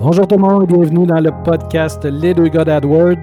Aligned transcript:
Bonjour 0.00 0.28
tout 0.28 0.36
le 0.36 0.42
monde 0.42 0.62
et 0.62 0.66
bienvenue 0.72 1.06
dans 1.06 1.18
le 1.18 1.32
podcast 1.42 2.04
Les 2.04 2.32
deux 2.32 2.46
gars 2.46 2.64
d'AdWord. 2.64 3.16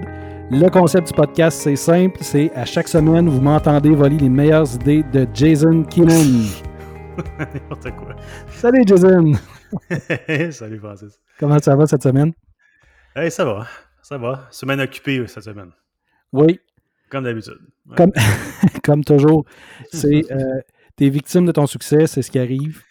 Le 0.50 0.68
concept 0.68 1.08
du 1.08 1.14
podcast, 1.14 1.58
c'est 1.62 1.74
simple, 1.74 2.18
c'est 2.20 2.52
à 2.54 2.66
chaque 2.66 2.86
semaine, 2.86 3.30
vous 3.30 3.40
m'entendez 3.40 3.94
voler 3.94 4.18
les 4.18 4.28
meilleures 4.28 4.74
idées 4.74 5.02
de 5.04 5.26
Jason 5.32 5.84
Keenan. 5.84 6.44
N'importe 7.38 7.96
quoi. 7.96 8.14
Salut 8.50 8.82
Jason! 8.86 9.32
Salut 10.50 10.78
Francis. 10.78 11.18
Comment 11.40 11.58
ça 11.60 11.74
va 11.74 11.86
cette 11.86 12.02
semaine? 12.02 12.34
Hey, 13.16 13.30
ça 13.30 13.46
va, 13.46 13.66
ça 14.02 14.18
va. 14.18 14.46
Semaine 14.50 14.82
occupée 14.82 15.26
cette 15.28 15.44
semaine. 15.44 15.70
Oui. 16.30 16.60
Comme 17.08 17.24
d'habitude. 17.24 17.58
Ouais. 17.86 17.96
Comme, 17.96 18.12
comme 18.84 19.02
toujours. 19.02 19.46
C'est 19.90 20.30
euh, 20.30 20.60
t'es 20.94 21.08
victime 21.08 21.46
de 21.46 21.52
ton 21.52 21.66
succès, 21.66 22.06
c'est 22.06 22.20
ce 22.20 22.30
qui 22.30 22.38
arrive. 22.38 22.82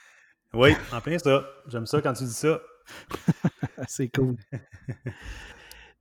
Oui, 0.56 0.72
en 0.92 1.02
plein 1.02 1.20
ça. 1.20 1.44
J'aime 1.68 1.86
ça 1.86 2.02
quand 2.02 2.14
tu 2.14 2.24
dis 2.24 2.34
ça. 2.34 2.60
c'est 3.88 4.10
cool. 4.10 4.36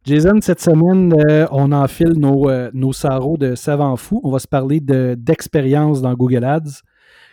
Jason, 0.04 0.38
cette 0.42 0.60
semaine, 0.60 1.14
euh, 1.30 1.46
on 1.50 1.72
enfile 1.72 2.12
nos, 2.18 2.50
euh, 2.50 2.70
nos 2.74 2.92
sarraux 2.92 3.38
de 3.38 3.54
savant 3.54 3.96
fou. 3.96 4.20
On 4.22 4.30
va 4.30 4.38
se 4.38 4.46
parler 4.46 4.80
de- 4.80 5.14
d'expérience 5.18 6.02
dans 6.02 6.12
Google 6.12 6.44
Ads, 6.44 6.82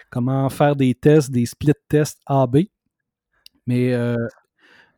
comment 0.09 0.47
faire 0.49 0.75
des 0.77 0.95
tests, 0.95 1.31
des 1.31 1.45
split 1.45 1.73
tests 1.89 2.21
AB. 2.27 2.59
Mais 3.67 3.93
euh, 3.93 4.15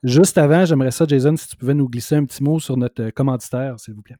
juste 0.03 0.37
avant, 0.37 0.65
j'aimerais 0.65 0.91
ça, 0.91 1.05
Jason, 1.07 1.35
si 1.35 1.47
tu 1.47 1.55
pouvais 1.57 1.73
nous 1.73 1.89
glisser 1.89 2.15
un 2.15 2.25
petit 2.25 2.43
mot 2.43 2.59
sur 2.59 2.77
notre 2.77 3.01
euh, 3.05 3.11
commanditaire, 3.11 3.79
s'il 3.79 3.95
vous 3.95 4.03
plaît. 4.03 4.17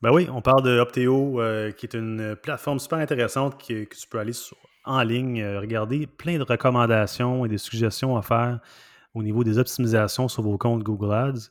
Ben 0.00 0.10
oui, 0.10 0.26
on 0.32 0.40
parle 0.40 0.62
de 0.62 0.80
Opteo, 0.80 1.38
qui 1.76 1.86
est 1.86 1.94
une 1.94 2.34
plateforme 2.34 2.80
super 2.80 2.98
intéressante 2.98 3.56
que, 3.62 3.84
tu 3.84 4.08
peux 4.10 4.18
aller 4.18 4.32
sur- 4.32 4.56
en 4.84 5.00
ligne, 5.02 5.44
regarder 5.44 6.08
plein 6.08 6.38
de 6.38 6.42
recommandations 6.42 7.44
et 7.44 7.48
des 7.48 7.58
suggestions 7.58 8.16
à 8.16 8.22
faire 8.22 8.58
au 9.14 9.22
niveau 9.22 9.44
des 9.44 9.58
optimisations 9.58 10.28
sur 10.28 10.42
vos 10.42 10.58
comptes 10.58 10.82
Google 10.82 11.12
Ads. 11.12 11.50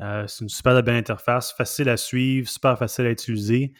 Euh, 0.00 0.26
c'est 0.26 0.44
une 0.44 0.48
super 0.48 0.80
belle 0.82 0.96
interface, 0.96 1.52
facile 1.52 1.88
à 1.88 1.96
suivre, 1.96 2.48
super 2.48 2.78
facile 2.78 3.06
à 3.06 3.10
utiliser. 3.10 3.72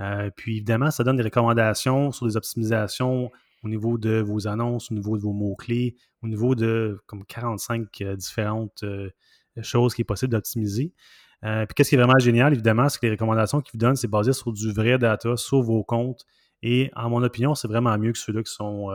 Euh, 0.00 0.30
puis 0.36 0.56
évidemment, 0.56 0.90
ça 0.90 1.04
donne 1.04 1.16
des 1.16 1.22
recommandations 1.22 2.12
sur 2.12 2.26
des 2.26 2.36
optimisations 2.36 3.30
au 3.62 3.68
niveau 3.68 3.96
de 3.96 4.20
vos 4.20 4.46
annonces, 4.46 4.90
au 4.90 4.94
niveau 4.94 5.16
de 5.16 5.22
vos 5.22 5.32
mots-clés, 5.32 5.96
au 6.22 6.28
niveau 6.28 6.54
de 6.54 7.00
comme 7.06 7.24
45 7.24 7.88
euh, 8.02 8.16
différentes 8.16 8.84
choses 9.62 9.94
qui 9.94 10.02
est 10.02 10.04
possible 10.04 10.32
d'optimiser. 10.32 10.92
Puis 11.42 11.74
qu'est-ce 11.76 11.90
qui 11.90 11.94
est 11.94 11.98
vraiment 11.98 12.18
génial, 12.18 12.54
évidemment, 12.54 12.88
c'est 12.88 12.98
que 12.98 13.04
les 13.04 13.12
recommandations 13.12 13.60
qu'ils 13.60 13.72
vous 13.72 13.78
donnent, 13.78 13.96
c'est 13.96 14.08
basé 14.08 14.32
sur 14.32 14.50
du 14.50 14.72
vrai 14.72 14.96
data, 14.96 15.36
sur 15.36 15.60
vos 15.60 15.84
comptes. 15.84 16.24
Et 16.62 16.90
en 16.96 17.10
mon 17.10 17.22
opinion, 17.22 17.54
c'est 17.54 17.68
vraiment 17.68 17.96
mieux 17.98 18.12
que 18.12 18.18
ceux-là 18.18 18.42
qui 18.42 18.50
sont 18.50 18.88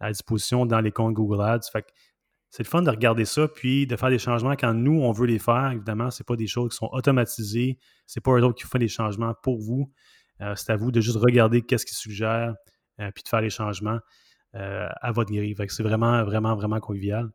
à 0.00 0.10
disposition 0.10 0.66
dans 0.66 0.80
les 0.80 0.90
comptes 0.90 1.14
Google 1.14 1.40
Ads. 1.40 1.70
C'est 2.50 2.62
le 2.62 2.68
fun 2.68 2.82
de 2.82 2.90
regarder 2.90 3.24
ça, 3.24 3.46
puis 3.46 3.86
de 3.86 3.94
faire 3.96 4.08
des 4.08 4.18
changements 4.18 4.56
quand 4.56 4.72
nous, 4.72 5.00
on 5.02 5.12
veut 5.12 5.26
les 5.26 5.38
faire. 5.38 5.72
Évidemment, 5.72 6.10
ce 6.10 6.22
pas 6.22 6.36
des 6.36 6.46
choses 6.46 6.70
qui 6.70 6.76
sont 6.76 6.88
automatisées. 6.92 7.78
C'est 8.06 8.22
pas 8.22 8.32
eux 8.32 8.42
autres 8.42 8.58
qui 8.58 8.66
font 8.66 8.78
les 8.78 8.88
changements 8.88 9.34
pour 9.42 9.58
vous. 9.58 9.92
Euh, 10.40 10.54
c'est 10.56 10.72
à 10.72 10.76
vous 10.76 10.90
de 10.90 11.00
juste 11.00 11.18
regarder 11.18 11.62
qu'est-ce 11.62 11.84
qu'ils 11.84 11.96
suggèrent, 11.96 12.54
euh, 13.00 13.10
puis 13.14 13.22
de 13.22 13.28
faire 13.28 13.42
les 13.42 13.50
changements 13.50 13.98
euh, 14.54 14.88
à 15.00 15.12
votre 15.12 15.30
grille. 15.30 15.54
C'est 15.68 15.82
vraiment, 15.82 16.24
vraiment, 16.24 16.54
vraiment 16.54 16.80
convivial. 16.80 17.30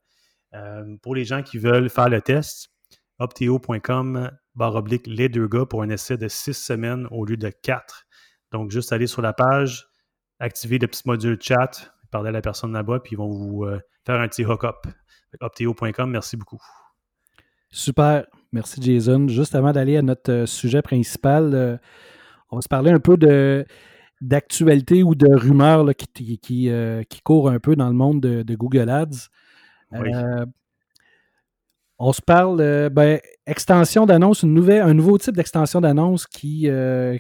Pour 1.02 1.16
les 1.16 1.26
gens 1.26 1.42
qui 1.42 1.58
veulent 1.58 1.90
faire 1.90 2.10
le 2.10 2.22
test, 2.22 2.70
opteo.com 3.18 4.30
barre 4.54 4.76
oblique 4.76 5.08
les 5.08 5.28
deux 5.28 5.48
gars 5.48 5.66
pour 5.66 5.82
un 5.82 5.90
essai 5.90 6.16
de 6.16 6.28
six 6.28 6.54
semaines 6.54 7.08
au 7.10 7.26
lieu 7.26 7.38
de 7.38 7.50
quatre. 7.50 8.06
Donc, 8.52 8.70
juste 8.70 8.94
aller 8.94 9.08
sur 9.08 9.24
la 9.24 9.34
page, 9.34 9.88
activer 10.38 10.78
le 10.78 10.86
petit 10.86 11.02
module 11.08 11.40
chat, 11.42 11.92
parler 12.12 12.30
à 12.30 12.34
la 12.34 12.42
personne 12.42 12.72
là-bas, 12.72 13.00
puis 13.00 13.14
ils 13.14 13.18
vont 13.18 13.30
vous 13.30 13.66
faire 14.06 14.20
un 14.20 14.28
petit 14.28 14.46
hook-up. 14.46 14.86
Opteo.com, 15.42 16.10
merci 16.10 16.38
beaucoup. 16.38 16.62
Super. 17.70 18.26
Merci, 18.52 18.82
Jason. 18.82 19.28
Juste 19.28 19.56
avant 19.56 19.72
d'aller 19.72 19.98
à 19.98 20.02
notre 20.02 20.32
euh, 20.32 20.46
sujet 20.46 20.82
principal, 20.82 21.56
euh, 21.56 21.78
on 22.52 22.58
va 22.58 22.62
se 22.62 22.68
parler 22.68 22.92
un 22.92 23.00
peu 23.00 23.18
de 23.18 23.66
d'actualité 24.22 25.04
ou 25.04 25.16
de 25.16 25.28
rumeurs 25.28 25.84
là, 25.84 25.94
qui, 25.94 26.38
qui, 26.38 26.70
euh, 26.70 27.04
qui 27.04 27.22
courent 27.22 27.50
un 27.50 27.60
peu 27.60 27.76
dans 27.76 27.88
le 27.88 27.94
monde 27.94 28.22
de, 28.22 28.44
de 28.44 28.56
Google 28.56 28.90
Ads. 28.90 29.28
Oui. 29.92 30.14
Euh, 30.14 30.46
on 32.00 32.14
se 32.14 32.22
parle, 32.22 32.62
euh, 32.62 32.90
ben, 32.90 33.20
extension 33.46 34.06
d'annonce, 34.06 34.44
un 34.44 34.94
nouveau 34.94 35.18
type 35.18 35.36
d'extension 35.36 35.82
d'annonce 35.82 36.26
qui, 36.26 36.70
euh, 36.70 37.18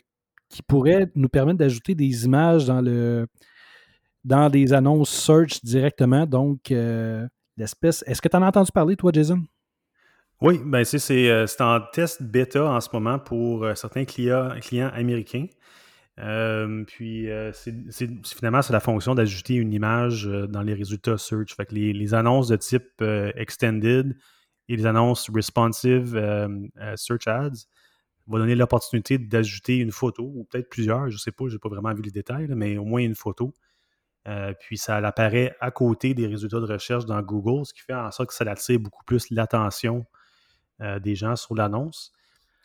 qui 0.49 0.61
pourrait 0.63 1.11
nous 1.15 1.29
permettre 1.29 1.59
d'ajouter 1.59 1.95
des 1.95 2.25
images 2.25 2.65
dans 2.65 2.81
le 2.81 3.27
dans 4.23 4.49
des 4.49 4.71
annonces 4.71 5.09
search 5.09 5.63
directement. 5.63 6.25
Donc, 6.25 6.71
euh, 6.71 7.27
Est-ce 7.57 8.21
que 8.21 8.27
tu 8.27 8.35
en 8.37 8.41
as 8.41 8.47
entendu 8.47 8.71
parler, 8.71 8.95
toi, 8.95 9.11
Jason? 9.13 9.43
Oui, 10.41 10.59
ben 10.65 10.83
c'est, 10.83 11.29
euh, 11.29 11.45
en 11.59 11.79
test 11.93 12.21
bêta 12.21 12.65
en 12.65 12.81
ce 12.81 12.89
moment 12.91 13.17
pour 13.17 13.63
euh, 13.63 13.75
certains 13.75 14.03
clients, 14.03 14.49
clients 14.61 14.91
américains. 14.93 15.45
Euh, 16.19 16.83
puis 16.85 17.27
c'est, 17.53 18.09
finalement, 18.25 18.61
c'est 18.61 18.73
la 18.73 18.81
fonction 18.81 19.15
d'ajouter 19.15 19.55
une 19.55 19.73
image 19.73 20.25
dans 20.25 20.61
les 20.61 20.73
résultats 20.73 21.17
search. 21.17 21.55
Fait 21.55 21.65
que 21.65 21.73
les, 21.73 22.13
annonces 22.13 22.49
de 22.49 22.57
type 22.57 23.01
extended 23.35 24.15
et 24.67 24.75
les 24.75 24.85
annonces 24.85 25.29
responsive 25.33 26.13
search 26.95 27.27
ads 27.27 27.65
vont 28.27 28.37
donner 28.37 28.55
l'opportunité 28.55 29.17
d'ajouter 29.17 29.77
une 29.77 29.91
photo 29.91 30.23
ou 30.23 30.43
peut-être 30.43 30.69
plusieurs, 30.69 31.09
je 31.09 31.15
ne 31.15 31.19
sais 31.19 31.31
pas, 31.31 31.45
je 31.47 31.53
n'ai 31.53 31.59
pas 31.59 31.69
vraiment 31.69 31.93
vu 31.93 32.01
les 32.01 32.11
détails, 32.11 32.47
mais 32.49 32.77
au 32.77 32.85
moins 32.85 33.01
une 33.01 33.15
photo. 33.15 33.53
Euh, 34.27 34.53
puis 34.57 34.77
ça 34.77 34.97
apparaît 34.97 35.55
à 35.59 35.71
côté 35.71 36.13
des 36.13 36.27
résultats 36.27 36.59
de 36.59 36.65
recherche 36.65 37.05
dans 37.05 37.21
Google, 37.21 37.65
ce 37.65 37.73
qui 37.73 37.81
fait 37.81 37.93
en 37.93 38.09
sorte 38.11 38.29
que 38.29 38.35
ça 38.35 38.45
attire 38.49 38.79
beaucoup 38.79 39.03
plus 39.03 39.29
l'attention 39.31 40.05
euh, 40.81 40.99
des 40.99 41.15
gens 41.15 41.35
sur 41.35 41.55
l'annonce. 41.55 42.13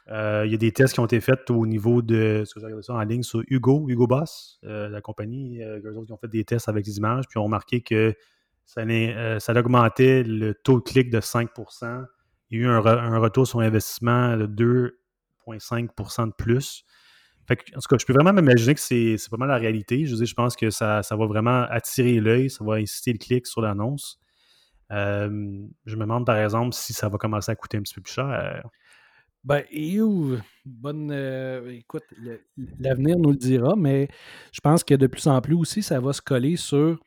Euh, 0.08 0.44
il 0.46 0.52
y 0.52 0.54
a 0.54 0.58
des 0.58 0.72
tests 0.72 0.94
qui 0.94 1.00
ont 1.00 1.04
été 1.04 1.20
faits 1.20 1.50
au 1.50 1.66
niveau 1.66 2.00
de, 2.00 2.44
ce 2.46 2.54
que 2.54 2.60
j'ai 2.60 2.82
ça 2.82 2.94
en 2.94 3.00
ligne 3.02 3.22
sur 3.22 3.42
Hugo, 3.48 3.86
Hugo 3.88 4.06
Boss, 4.06 4.58
la 4.62 5.00
compagnie, 5.00 5.60
qui 5.82 6.12
ont 6.12 6.16
fait 6.16 6.28
des 6.28 6.44
tests 6.44 6.68
avec 6.68 6.84
des 6.84 6.96
images, 6.96 7.24
puis 7.28 7.38
ont 7.38 7.44
remarqué 7.44 7.82
que 7.82 8.14
ça, 8.64 8.82
augmentait 9.54 10.22
le 10.22 10.54
taux 10.54 10.78
de 10.78 10.84
clic 10.84 11.10
de 11.10 11.20
5% 11.20 12.06
Il 12.50 12.58
y 12.58 12.62
a 12.62 12.64
eu 12.64 12.68
un 12.68 13.18
retour 13.18 13.46
sur 13.46 13.60
investissement 13.60 14.36
de 14.36 14.46
2,5% 14.46 16.28
de 16.28 16.32
plus. 16.32 16.86
Fait 17.48 17.56
que, 17.56 17.74
en 17.74 17.80
tout 17.80 17.88
cas, 17.88 17.96
je 17.98 18.04
peux 18.04 18.12
vraiment 18.12 18.34
m'imaginer 18.34 18.74
que 18.74 18.80
c'est 18.80 19.16
pas 19.30 19.38
mal 19.38 19.48
la 19.48 19.56
réalité. 19.56 20.04
Je 20.04 20.10
veux 20.10 20.18
dire, 20.18 20.26
je 20.26 20.34
pense 20.34 20.54
que 20.54 20.68
ça, 20.68 21.02
ça 21.02 21.16
va 21.16 21.26
vraiment 21.26 21.62
attirer 21.70 22.20
l'œil, 22.20 22.50
ça 22.50 22.62
va 22.62 22.74
inciter 22.74 23.10
le 23.12 23.18
clic 23.18 23.46
sur 23.46 23.62
l'annonce. 23.62 24.20
Euh, 24.92 25.66
je 25.86 25.96
me 25.96 26.02
demande, 26.02 26.26
par 26.26 26.36
exemple, 26.36 26.74
si 26.74 26.92
ça 26.92 27.08
va 27.08 27.16
commencer 27.16 27.50
à 27.50 27.56
coûter 27.56 27.78
un 27.78 27.80
petit 27.80 27.94
peu 27.94 28.02
plus 28.02 28.12
cher. 28.12 28.62
Ben, 29.44 29.64
où, 29.98 30.36
bonne. 30.66 31.10
euh, 31.10 31.70
écoute, 31.70 32.04
l'avenir 32.78 33.16
nous 33.18 33.30
le 33.30 33.36
dira, 33.36 33.76
mais 33.76 34.08
je 34.52 34.60
pense 34.60 34.84
que 34.84 34.94
de 34.94 35.06
plus 35.06 35.26
en 35.26 35.40
plus 35.40 35.54
aussi, 35.54 35.82
ça 35.82 36.00
va 36.00 36.12
se 36.12 36.20
coller 36.20 36.56
sur 36.56 36.98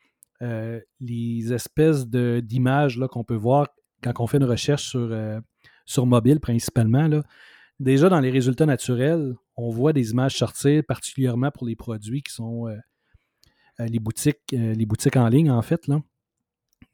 euh, 0.42 0.80
les 0.98 1.52
espèces 1.52 2.08
d'images 2.08 2.98
qu'on 3.12 3.22
peut 3.22 3.36
voir 3.36 3.68
quand 4.02 4.12
on 4.18 4.26
fait 4.26 4.38
une 4.38 4.44
recherche 4.44 4.88
sur, 4.88 5.16
sur 5.86 6.04
mobile 6.04 6.40
principalement. 6.40 7.06
Là. 7.06 7.22
Déjà, 7.78 8.08
dans 8.08 8.18
les 8.18 8.30
résultats 8.30 8.66
naturels, 8.66 9.36
on 9.56 9.70
voit 9.70 9.92
des 9.92 10.10
images 10.12 10.36
sortir, 10.36 10.82
particulièrement 10.86 11.50
pour 11.50 11.66
les 11.66 11.76
produits 11.76 12.22
qui 12.22 12.32
sont 12.32 12.68
euh, 12.68 12.76
euh, 13.80 13.86
les, 13.86 13.98
boutiques, 13.98 14.40
euh, 14.52 14.74
les 14.74 14.86
boutiques 14.86 15.16
en 15.16 15.28
ligne, 15.28 15.50
en 15.50 15.62
fait. 15.62 15.86
Là. 15.86 16.00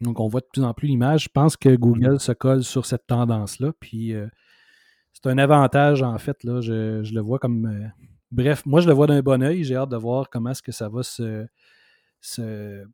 Donc, 0.00 0.20
on 0.20 0.28
voit 0.28 0.40
de 0.40 0.46
plus 0.52 0.62
en 0.62 0.74
plus 0.74 0.88
l'image. 0.88 1.24
Je 1.24 1.28
pense 1.28 1.56
que 1.56 1.74
Google 1.74 2.20
se 2.20 2.32
colle 2.32 2.62
sur 2.64 2.86
cette 2.86 3.06
tendance-là. 3.06 3.72
Puis. 3.80 4.14
euh, 4.14 4.28
c'est 5.12 5.26
un 5.28 5.38
avantage, 5.38 6.02
en 6.02 6.16
fait. 6.18 6.44
Là. 6.44 6.60
Je, 6.60 7.02
je 7.02 7.12
le 7.14 7.20
vois 7.20 7.38
comme. 7.40 7.90
bref, 8.30 8.64
moi, 8.66 8.80
je 8.80 8.86
le 8.86 8.92
vois 8.92 9.08
d'un 9.08 9.20
bon 9.20 9.42
oeil. 9.42 9.64
J'ai 9.64 9.74
hâte 9.74 9.88
de 9.88 9.96
voir 9.96 10.30
comment 10.30 10.50
est-ce 10.50 10.62
que 10.62 10.70
ça 10.70 10.88
va 10.88 11.02
se, 11.02 11.46
se, 12.20 12.84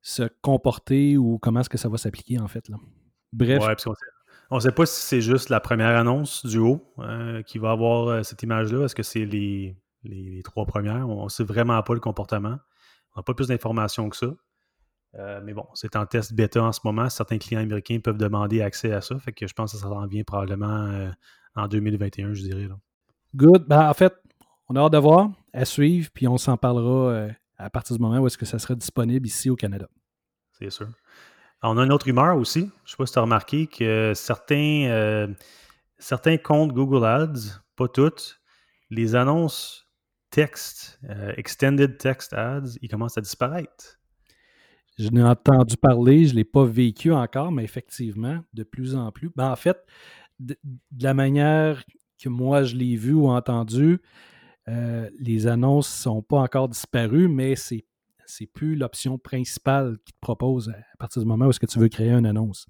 se 0.00 0.22
comporter 0.40 1.18
ou 1.18 1.38
comment 1.38 1.60
est-ce 1.60 1.68
que 1.68 1.76
ça 1.76 1.90
va 1.90 1.98
s'appliquer, 1.98 2.38
en 2.38 2.48
fait. 2.48 2.66
Là. 2.70 2.76
Bref, 3.34 3.60
Ouais, 3.60 3.66
parce 3.66 3.84
on 4.50 4.60
sait 4.60 4.72
pas 4.72 4.86
si 4.86 5.00
c'est 5.00 5.20
juste 5.20 5.50
la 5.50 5.60
première 5.60 5.96
annonce 5.96 6.44
du 6.46 6.58
haut 6.58 6.92
euh, 7.00 7.42
qui 7.42 7.58
va 7.58 7.72
avoir 7.72 8.08
euh, 8.08 8.22
cette 8.22 8.42
image-là. 8.42 8.84
Est-ce 8.84 8.94
que 8.94 9.02
c'est 9.02 9.24
les, 9.24 9.76
les, 10.04 10.30
les 10.30 10.42
trois 10.42 10.64
premières? 10.64 11.08
On 11.08 11.24
ne 11.24 11.28
sait 11.28 11.44
vraiment 11.44 11.82
pas 11.82 11.94
le 11.94 12.00
comportement. 12.00 12.58
On 13.14 13.20
n'a 13.20 13.22
pas 13.22 13.34
plus 13.34 13.48
d'informations 13.48 14.08
que 14.08 14.16
ça. 14.16 14.28
Euh, 15.14 15.40
mais 15.42 15.52
bon, 15.54 15.66
c'est 15.74 15.96
en 15.96 16.06
test 16.06 16.32
bêta 16.32 16.62
en 16.62 16.72
ce 16.72 16.80
moment. 16.84 17.08
Certains 17.10 17.38
clients 17.38 17.60
américains 17.60 17.98
peuvent 18.02 18.18
demander 18.18 18.62
accès 18.62 18.92
à 18.92 19.00
ça. 19.00 19.18
Fait 19.18 19.32
que 19.32 19.46
je 19.46 19.54
pense 19.54 19.72
que 19.72 19.78
ça 19.78 19.88
s'en 19.88 20.06
vient 20.06 20.24
probablement 20.24 21.10
en 21.54 21.68
2021, 21.68 22.34
je 22.34 22.42
dirais. 22.42 22.68
là. 22.68 22.78
good. 23.34 23.66
Ben, 23.66 23.88
en 23.88 23.94
fait, 23.94 24.14
on 24.68 24.76
a 24.76 24.80
hâte 24.80 24.92
de 24.92 24.98
voir, 24.98 25.30
à 25.52 25.64
suivre, 25.64 26.10
puis 26.12 26.28
on 26.28 26.36
s'en 26.36 26.56
parlera 26.56 27.28
à 27.56 27.70
partir 27.70 27.96
du 27.96 28.02
moment 28.02 28.18
où 28.18 28.26
est-ce 28.26 28.38
que 28.38 28.46
ça 28.46 28.58
sera 28.58 28.74
disponible 28.74 29.26
ici 29.26 29.50
au 29.50 29.56
Canada. 29.56 29.88
C'est 30.52 30.70
sûr. 30.70 30.88
On 31.62 31.76
a 31.76 31.84
une 31.84 31.92
autre 31.92 32.06
rumeur 32.06 32.36
aussi. 32.36 32.60
Je 32.60 32.64
ne 32.64 32.70
sais 32.86 32.96
pas 32.96 33.06
si 33.06 33.12
tu 33.12 33.18
as 33.18 33.22
remarqué 33.22 33.66
que 33.66 34.12
certains, 34.14 34.86
euh, 34.88 35.26
certains 35.98 36.36
comptes 36.36 36.72
Google 36.72 37.04
Ads, 37.04 37.60
pas 37.76 37.88
toutes, 37.88 38.40
les 38.90 39.14
annonces 39.14 39.88
texte, 40.30 41.00
euh, 41.08 41.32
extended 41.36 41.98
text 41.98 42.32
ads, 42.32 42.76
ils 42.82 42.88
commencent 42.88 43.18
à 43.18 43.20
disparaître. 43.20 43.98
Je 44.98 45.08
n'ai 45.10 45.22
entendu 45.22 45.76
parler, 45.76 46.26
je 46.26 46.32
ne 46.32 46.36
l'ai 46.36 46.44
pas 46.44 46.64
vécu 46.64 47.12
encore, 47.12 47.52
mais 47.52 47.64
effectivement, 47.64 48.40
de 48.52 48.64
plus 48.64 48.96
en 48.96 49.12
plus. 49.12 49.30
Ben, 49.36 49.50
en 49.50 49.56
fait, 49.56 49.78
de, 50.40 50.56
la 51.00 51.14
manière 51.14 51.84
que 52.20 52.28
moi 52.28 52.64
je 52.64 52.74
l'ai 52.74 52.96
vu 52.96 53.14
ou 53.14 53.28
entendu, 53.28 54.00
euh, 54.66 55.08
les 55.18 55.46
annonces 55.46 55.88
ne 55.88 56.02
sont 56.02 56.22
pas 56.22 56.38
encore 56.38 56.68
disparues, 56.68 57.28
mais 57.28 57.54
c'est 57.54 57.84
c'est 58.28 58.46
plus 58.46 58.76
l'option 58.76 59.18
principale 59.18 59.98
qui 60.04 60.12
te 60.12 60.18
propose 60.20 60.68
à 60.68 60.96
partir 60.98 61.22
du 61.22 61.28
moment 61.28 61.46
où 61.46 61.50
est-ce 61.50 61.60
que 61.60 61.66
tu 61.66 61.78
veux 61.78 61.88
créer 61.88 62.10
une 62.10 62.26
annonce. 62.26 62.66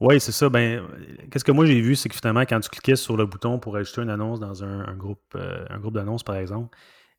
Oui, 0.00 0.20
c'est 0.20 0.32
ça. 0.32 0.48
Ben, 0.48 0.82
qu'est-ce 1.30 1.44
que 1.44 1.52
moi 1.52 1.64
j'ai 1.64 1.80
vu, 1.80 1.96
c'est 1.96 2.08
que 2.08 2.14
finalement, 2.16 2.40
quand 2.42 2.60
tu 2.60 2.68
cliquais 2.68 2.96
sur 2.96 3.16
le 3.16 3.24
bouton 3.24 3.58
pour 3.58 3.76
ajouter 3.76 4.02
une 4.02 4.10
annonce 4.10 4.40
dans 4.40 4.64
un, 4.64 4.94
groupe, 4.94 5.22
euh, 5.36 5.64
groupe 5.78 5.94
d'annonces, 5.94 6.24
par 6.24 6.36
exemple, 6.36 6.76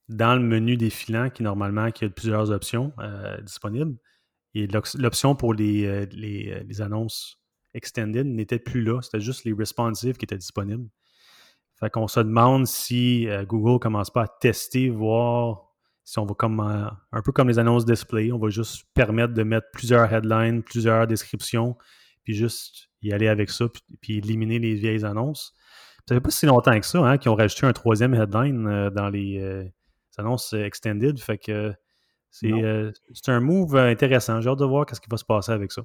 dans 0.10 0.36
le 0.36 0.42
menu 0.42 0.76
défilant, 0.76 1.30
qui 1.30 1.44
normalement 1.44 1.92
qui 1.92 2.06
a 2.06 2.10
plusieurs 2.10 2.52
options 2.52 2.92
euh, 3.00 3.40
disponibles, 3.42 3.96
et 4.54 4.68
l'option 4.68 5.36
pour 5.36 5.54
les, 5.54 6.06
les, 6.08 6.82
annonces 6.82 7.40
extended 7.74 8.28
n'était 8.28 8.60
plus 8.60 8.84
là. 8.84 9.02
C'était 9.02 9.22
juste 9.22 9.46
les 9.46 9.54
responsive 9.54 10.18
qui 10.18 10.26
étaient 10.26 10.38
disponibles. 10.38 10.88
Fait 11.80 11.90
qu'on 11.90 12.08
se 12.08 12.20
demande 12.20 12.68
si 12.68 13.28
euh, 13.28 13.46
Google 13.46 13.80
commence 13.80 14.12
pas 14.12 14.24
à 14.24 14.28
tester, 14.28 14.90
voir 14.90 15.73
si 16.04 16.20
on 16.20 16.26
va 16.26 16.34
comme 16.34 16.60
euh, 16.60 16.90
un 17.12 17.22
peu 17.22 17.32
comme 17.32 17.48
les 17.48 17.60
annonces 17.60 17.86
display, 17.86 18.32
on 18.32 18.40
va 18.40 18.50
juste 18.50 18.86
permettre 18.94 19.34
de 19.34 19.44
mettre 19.44 19.68
plusieurs 19.72 20.12
headlines, 20.14 20.64
plusieurs 20.64 21.08
descriptions, 21.08 21.78
puis 22.24 22.34
juste 22.34 22.90
y 23.02 23.14
aller 23.14 23.28
avec 23.28 23.50
ça, 23.50 23.66
puis, 24.02 24.18
éliminer 24.18 24.60
les 24.60 24.76
vieilles 24.76 25.06
annonces. 25.06 25.54
Ça 26.08 26.16
fait 26.16 26.22
pas 26.22 26.30
si 26.30 26.46
longtemps 26.46 26.78
que 26.80 26.86
ça, 26.86 27.00
hein, 27.00 27.18
qu'ils 27.18 27.32
ont 27.32 27.36
rajouté 27.36 27.66
un 27.66 27.74
troisième 27.74 28.14
headline 28.14 28.68
euh, 28.68 28.90
dans 28.90 29.10
les, 29.10 29.72
annonces 30.18 30.54
extended. 30.54 31.20
Fait 31.20 31.38
que 31.38 31.74
c'est 32.30 32.52
un 33.28 33.40
move 33.40 33.76
intéressant. 33.76 34.42
J'ai 34.42 34.50
hâte 34.50 34.60
de 34.60 34.66
voir 34.66 34.86
ce 34.92 35.00
qui 35.00 35.10
va 35.10 35.18
se 35.18 35.26
passer 35.26 35.52
avec 35.52 35.72
ça. 35.72 35.82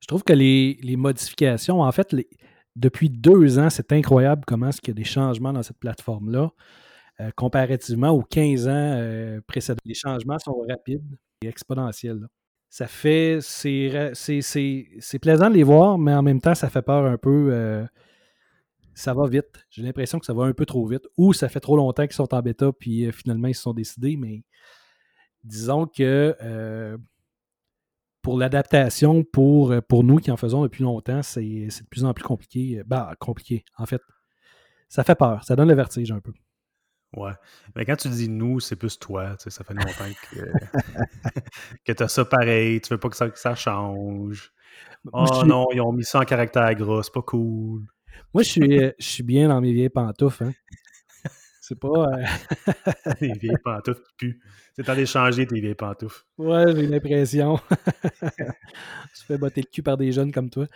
Je 0.00 0.06
trouve 0.08 0.24
que 0.24 0.32
les, 0.32 0.78
les 0.82 0.96
modifications, 0.96 1.80
en 1.80 1.92
fait, 1.92 2.12
les, 2.12 2.28
depuis 2.76 3.10
deux 3.10 3.58
ans, 3.58 3.70
c'est 3.70 3.92
incroyable 3.92 4.42
comment 4.46 4.68
est-ce 4.68 4.80
qu'il 4.80 4.94
y 4.94 4.96
a 4.96 5.00
des 5.00 5.04
changements 5.04 5.52
dans 5.52 5.62
cette 5.62 5.78
plateforme-là. 5.78 6.50
Euh, 7.20 7.30
comparativement 7.36 8.08
aux 8.10 8.22
15 8.22 8.68
ans 8.68 8.70
euh, 8.72 9.40
précédents. 9.46 9.82
Les 9.84 9.94
changements 9.94 10.38
sont 10.38 10.64
rapides 10.68 11.18
et 11.42 11.48
exponentiels. 11.48 12.26
Ça 12.70 12.86
fait. 12.86 13.38
C'est 13.42 15.18
plaisant 15.20 15.50
de 15.50 15.54
les 15.54 15.62
voir, 15.62 15.98
mais 15.98 16.14
en 16.14 16.22
même 16.22 16.40
temps, 16.40 16.54
ça 16.54 16.70
fait 16.70 16.80
peur 16.80 17.04
un 17.04 17.18
peu. 17.18 17.50
Euh, 17.52 17.84
ça 18.94 19.12
va 19.12 19.28
vite. 19.28 19.66
J'ai 19.70 19.82
l'impression 19.82 20.18
que 20.18 20.24
ça 20.24 20.32
va 20.32 20.44
un 20.44 20.54
peu 20.54 20.64
trop 20.64 20.86
vite. 20.86 21.06
Ou 21.18 21.34
ça 21.34 21.50
fait 21.50 21.60
trop 21.60 21.76
longtemps 21.76 22.04
qu'ils 22.04 22.14
sont 22.14 22.32
en 22.32 22.40
bêta, 22.40 22.72
puis 22.72 23.10
finalement, 23.12 23.48
ils 23.48 23.54
se 23.54 23.62
sont 23.62 23.74
décidés, 23.74 24.16
mais 24.16 24.42
disons 25.44 25.86
que 25.86 26.98
pour 28.22 28.38
l'adaptation, 28.38 29.22
pour, 29.24 29.74
pour 29.88 30.04
nous 30.04 30.16
qui 30.18 30.30
en 30.30 30.36
faisons 30.36 30.62
depuis 30.62 30.82
longtemps, 30.82 31.22
c'est 31.22 31.42
de 31.42 31.86
plus 31.90 32.04
en 32.04 32.14
plus 32.14 32.24
compliqué. 32.24 32.82
Bah, 32.86 33.14
compliqué, 33.18 33.64
en 33.76 33.84
fait. 33.84 34.00
Ça 34.88 35.04
fait 35.04 35.14
peur, 35.14 35.42
ça 35.44 35.56
donne 35.56 35.68
le 35.68 35.74
vertige 35.74 36.12
un 36.12 36.20
peu. 36.20 36.32
Ouais. 37.14 37.32
Mais 37.76 37.84
quand 37.84 37.96
tu 37.96 38.08
dis 38.08 38.28
nous, 38.28 38.60
c'est 38.60 38.76
plus 38.76 38.98
toi. 38.98 39.36
Tu 39.36 39.44
sais, 39.44 39.50
ça 39.50 39.64
fait 39.64 39.74
longtemps 39.74 40.10
que, 40.30 41.92
tu 41.94 42.02
as 42.02 42.08
ça 42.08 42.24
pareil. 42.24 42.80
Tu 42.80 42.94
veux 42.94 42.98
pas 42.98 43.08
que 43.10 43.16
ça, 43.16 43.28
ça 43.34 43.54
change. 43.54 44.52
Oh 45.12 45.42
non, 45.44 45.68
ils 45.72 45.80
ont 45.80 45.92
mis 45.92 46.04
ça 46.04 46.20
en 46.20 46.24
caractère 46.24 46.74
gras, 46.74 47.02
c'est 47.02 47.12
pas 47.12 47.22
cool. 47.22 47.82
Moi, 48.32 48.42
je 48.42 48.48
suis, 48.48 48.78
euh, 48.78 48.92
je 48.98 49.06
suis 49.06 49.22
bien 49.22 49.48
dans 49.48 49.60
mes 49.60 49.72
vieilles 49.72 49.88
pantoufles. 49.88 50.44
Hein. 50.44 50.52
C'est 51.60 51.78
pas. 51.78 51.88
Euh, 51.88 52.24
les 53.20 53.32
vieilles 53.32 53.56
pantoufles 53.62 54.02
qui 54.02 54.14
puent. 54.16 54.40
C'est 54.74 54.84
temps 54.84 54.94
d'échanger 54.94 55.46
tes 55.46 55.60
vieilles 55.60 55.74
pantoufles. 55.74 56.24
Ouais, 56.38 56.64
j'ai 56.74 56.86
l'impression. 56.86 57.60
tu 58.20 59.24
fais 59.26 59.38
botter 59.38 59.62
le 59.62 59.70
cul 59.70 59.82
par 59.82 59.96
des 59.96 60.12
jeunes 60.12 60.32
comme 60.32 60.50
toi. 60.50 60.66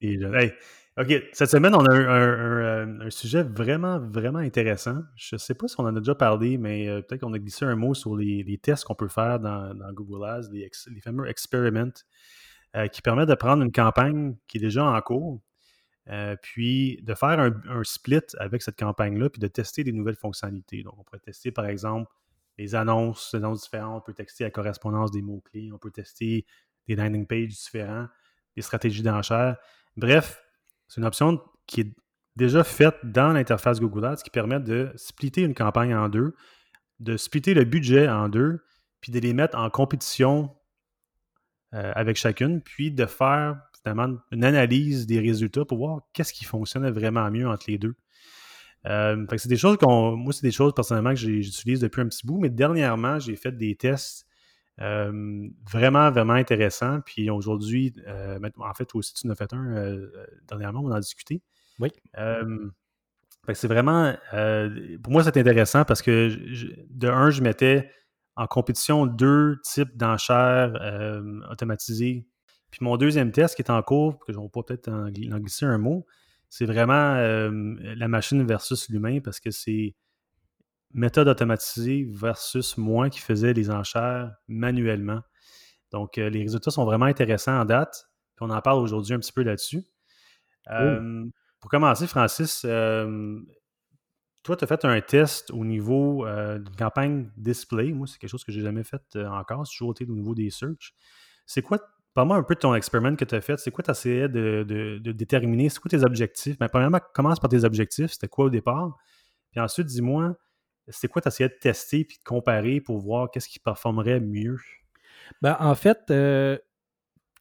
des 0.00 0.18
jeunes. 0.18 0.34
Hey, 0.34 0.52
OK, 0.98 1.10
cette 1.32 1.48
semaine, 1.48 1.74
on 1.74 1.86
a 1.86 1.94
un, 1.94 3.00
un, 3.00 3.10
sujet 3.10 3.42
vraiment, 3.42 3.98
vraiment 3.98 4.40
intéressant. 4.40 5.00
Je 5.16 5.36
ne 5.36 5.38
sais 5.38 5.54
pas 5.54 5.66
si 5.66 5.76
on 5.78 5.84
en 5.84 5.96
a 5.96 6.00
déjà 6.00 6.14
parlé, 6.14 6.58
mais 6.58 6.86
euh, 6.86 7.00
peut-être 7.00 7.22
qu'on 7.22 7.32
a 7.32 7.38
glissé 7.38 7.64
un 7.64 7.76
mot 7.76 7.94
sur 7.94 8.14
les, 8.14 8.58
tests 8.62 8.84
qu'on 8.84 8.94
peut 8.94 9.08
faire 9.08 9.40
dans, 9.40 9.72
Google 9.94 10.26
Ads, 10.26 10.50
les, 10.52 10.70
fameux 11.00 11.26
experiments, 11.26 11.94
euh, 12.76 12.88
qui 12.88 13.00
permettent 13.00 13.30
de 13.30 13.34
prendre 13.34 13.62
une 13.62 13.72
campagne 13.72 14.36
qui 14.46 14.58
est 14.58 14.60
déjà 14.60 14.84
en 14.84 15.00
cours, 15.00 15.40
euh, 16.08 16.36
puis 16.42 17.00
de 17.02 17.14
faire 17.14 17.40
un, 17.40 17.84
split 17.84 18.20
avec 18.38 18.60
cette 18.60 18.78
campagne-là, 18.78 19.30
puis 19.30 19.40
de 19.40 19.48
tester 19.48 19.84
des 19.84 19.92
nouvelles 19.92 20.16
fonctionnalités. 20.16 20.82
Donc, 20.82 20.98
on 20.98 21.04
pourrait 21.04 21.20
tester, 21.20 21.52
par 21.52 21.64
exemple, 21.64 22.12
les 22.58 22.74
annonces, 22.74 23.30
les 23.32 23.38
annonces 23.38 23.62
différentes, 23.62 24.02
on 24.02 24.04
peut 24.04 24.12
tester 24.12 24.44
la 24.44 24.50
correspondance 24.50 25.10
des 25.10 25.22
mots-clés, 25.22 25.70
on 25.72 25.78
peut 25.78 25.90
tester 25.90 26.44
des 26.86 26.96
landing 26.96 27.26
pages 27.26 27.48
différents, 27.48 28.08
des 28.56 28.62
stratégies 28.62 29.02
d'enchères. 29.02 29.56
Bref, 29.96 30.42
c'est 30.92 31.00
une 31.00 31.06
option 31.06 31.40
qui 31.66 31.80
est 31.80 31.94
déjà 32.36 32.64
faite 32.64 32.96
dans 33.02 33.32
l'interface 33.32 33.80
Google 33.80 34.04
Ads 34.04 34.16
qui 34.16 34.28
permet 34.28 34.60
de 34.60 34.92
splitter 34.94 35.40
une 35.40 35.54
campagne 35.54 35.94
en 35.94 36.10
deux, 36.10 36.34
de 37.00 37.16
splitter 37.16 37.54
le 37.54 37.64
budget 37.64 38.10
en 38.10 38.28
deux, 38.28 38.62
puis 39.00 39.10
de 39.10 39.18
les 39.18 39.32
mettre 39.32 39.56
en 39.56 39.70
compétition 39.70 40.54
euh, 41.72 41.92
avec 41.94 42.18
chacune, 42.18 42.60
puis 42.60 42.90
de 42.90 43.06
faire 43.06 43.58
une 43.86 44.44
analyse 44.44 45.06
des 45.06 45.18
résultats 45.18 45.64
pour 45.64 45.78
voir 45.78 46.02
qu'est-ce 46.12 46.34
qui 46.34 46.44
fonctionnait 46.44 46.90
vraiment 46.90 47.30
mieux 47.30 47.48
entre 47.48 47.64
les 47.68 47.78
deux. 47.78 47.94
Euh, 48.84 49.24
c'est 49.38 49.48
des 49.48 49.56
choses 49.56 49.78
qu'on. 49.78 50.14
Moi, 50.14 50.34
c'est 50.34 50.46
des 50.46 50.52
choses 50.52 50.74
personnellement 50.74 51.14
que 51.14 51.16
j'utilise 51.16 51.80
depuis 51.80 52.02
un 52.02 52.08
petit 52.08 52.26
bout, 52.26 52.38
mais 52.38 52.50
dernièrement, 52.50 53.18
j'ai 53.18 53.36
fait 53.36 53.56
des 53.56 53.76
tests 53.76 54.26
euh, 54.80 55.48
vraiment, 55.70 56.10
vraiment 56.10 56.34
intéressants. 56.34 57.00
Puis 57.02 57.30
aujourd'hui, 57.30 57.92
euh, 58.06 58.38
en 58.58 58.74
fait, 58.74 58.94
aussi, 58.94 59.14
tu 59.14 59.26
en 59.26 59.30
as 59.30 59.34
fait 59.34 59.52
un 59.52 59.98
dernièrement, 60.48 60.80
on 60.80 60.88
en 60.88 60.92
a 60.92 61.00
discuté. 61.00 61.42
Oui. 61.78 61.90
c'est 63.54 63.68
vraiment. 63.68 64.14
pour 65.02 65.12
moi, 65.12 65.24
c'est 65.24 65.36
intéressant 65.36 65.84
parce 65.84 66.02
que 66.02 66.36
de 66.90 67.08
un, 67.08 67.30
je 67.30 67.42
mettais 67.42 67.90
en 68.36 68.46
compétition 68.46 69.06
deux 69.06 69.60
types 69.64 69.96
d'enchères 69.96 70.72
automatisées 71.50 72.26
puis 72.72 72.78
mon 72.80 72.96
deuxième 72.96 73.32
test 73.32 73.54
qui 73.54 73.62
est 73.62 73.70
en 73.70 73.82
cours, 73.82 74.18
que 74.18 74.32
je 74.32 74.38
vais 74.38 74.48
peut-être 74.48 74.88
en, 74.88 75.10
glisser 75.10 75.66
un 75.66 75.76
mot, 75.76 76.06
c'est 76.48 76.64
vraiment 76.64 77.14
euh, 77.16 77.50
la 77.96 78.08
machine 78.08 78.44
versus 78.44 78.88
l'humain 78.88 79.20
parce 79.20 79.40
que 79.40 79.50
c'est 79.50 79.94
méthode 80.94 81.28
automatisée 81.28 82.06
versus 82.10 82.76
moi 82.76 83.10
qui 83.10 83.20
faisais 83.20 83.52
les 83.52 83.70
enchères 83.70 84.32
manuellement. 84.48 85.20
Donc, 85.90 86.18
euh, 86.18 86.30
les 86.30 86.42
résultats 86.42 86.70
sont 86.70 86.84
vraiment 86.84 87.06
intéressants 87.06 87.58
en 87.60 87.64
date. 87.64 88.08
Puis 88.36 88.46
on 88.46 88.50
en 88.50 88.60
parle 88.60 88.80
aujourd'hui 88.80 89.14
un 89.14 89.18
petit 89.18 89.32
peu 89.32 89.42
là-dessus. 89.42 89.84
Euh, 90.70 91.24
pour 91.60 91.70
commencer, 91.70 92.06
Francis, 92.06 92.60
toi, 92.62 94.56
tu 94.56 94.64
as 94.64 94.66
fait 94.66 94.84
un 94.84 95.00
test 95.00 95.50
au 95.50 95.64
niveau 95.64 96.26
d'une 96.26 96.76
campagne 96.76 97.30
display. 97.36 97.92
Moi, 97.92 98.06
c'est 98.06 98.18
quelque 98.18 98.30
chose 98.30 98.44
que 98.44 98.52
j'ai 98.52 98.62
jamais 98.62 98.84
fait 98.84 99.16
encore. 99.16 99.66
C'est 99.66 99.76
toujours 99.76 99.92
été 99.92 100.04
au 100.04 100.14
niveau 100.14 100.34
des 100.34 100.50
search. 100.50 100.94
C'est 101.46 101.62
quoi 101.62 101.78
Parle-moi 102.14 102.36
un 102.36 102.42
peu 102.42 102.54
de 102.54 102.60
ton 102.60 102.74
expériment 102.74 103.16
que 103.16 103.24
tu 103.24 103.34
as 103.34 103.40
fait. 103.40 103.58
C'est 103.58 103.70
quoi 103.70 103.82
tu 103.82 103.90
essayais 103.90 104.28
de, 104.28 104.64
de, 104.68 105.12
déterminer? 105.12 105.70
C'est 105.70 105.80
quoi 105.80 105.88
tes 105.88 106.04
objectifs? 106.04 106.56
Mais 106.60 106.66
ben, 106.66 106.68
premièrement, 106.68 107.00
commence 107.14 107.40
par 107.40 107.48
tes 107.48 107.64
objectifs. 107.64 108.12
C'était 108.12 108.28
quoi 108.28 108.46
au 108.46 108.50
départ? 108.50 108.96
Puis 109.50 109.60
ensuite, 109.60 109.86
dis-moi, 109.86 110.36
c'est 110.88 111.08
quoi 111.08 111.22
tu 111.22 111.28
essayais 111.28 111.48
de 111.48 111.58
tester 111.60 112.04
puis 112.04 112.18
de 112.18 112.24
comparer 112.24 112.80
pour 112.80 112.98
voir 112.98 113.30
qu'est-ce 113.30 113.48
qui 113.48 113.58
performerait 113.58 114.20
mieux? 114.20 114.58
Ben, 115.40 115.56
en 115.60 115.74
fait, 115.74 116.10
euh, 116.10 116.58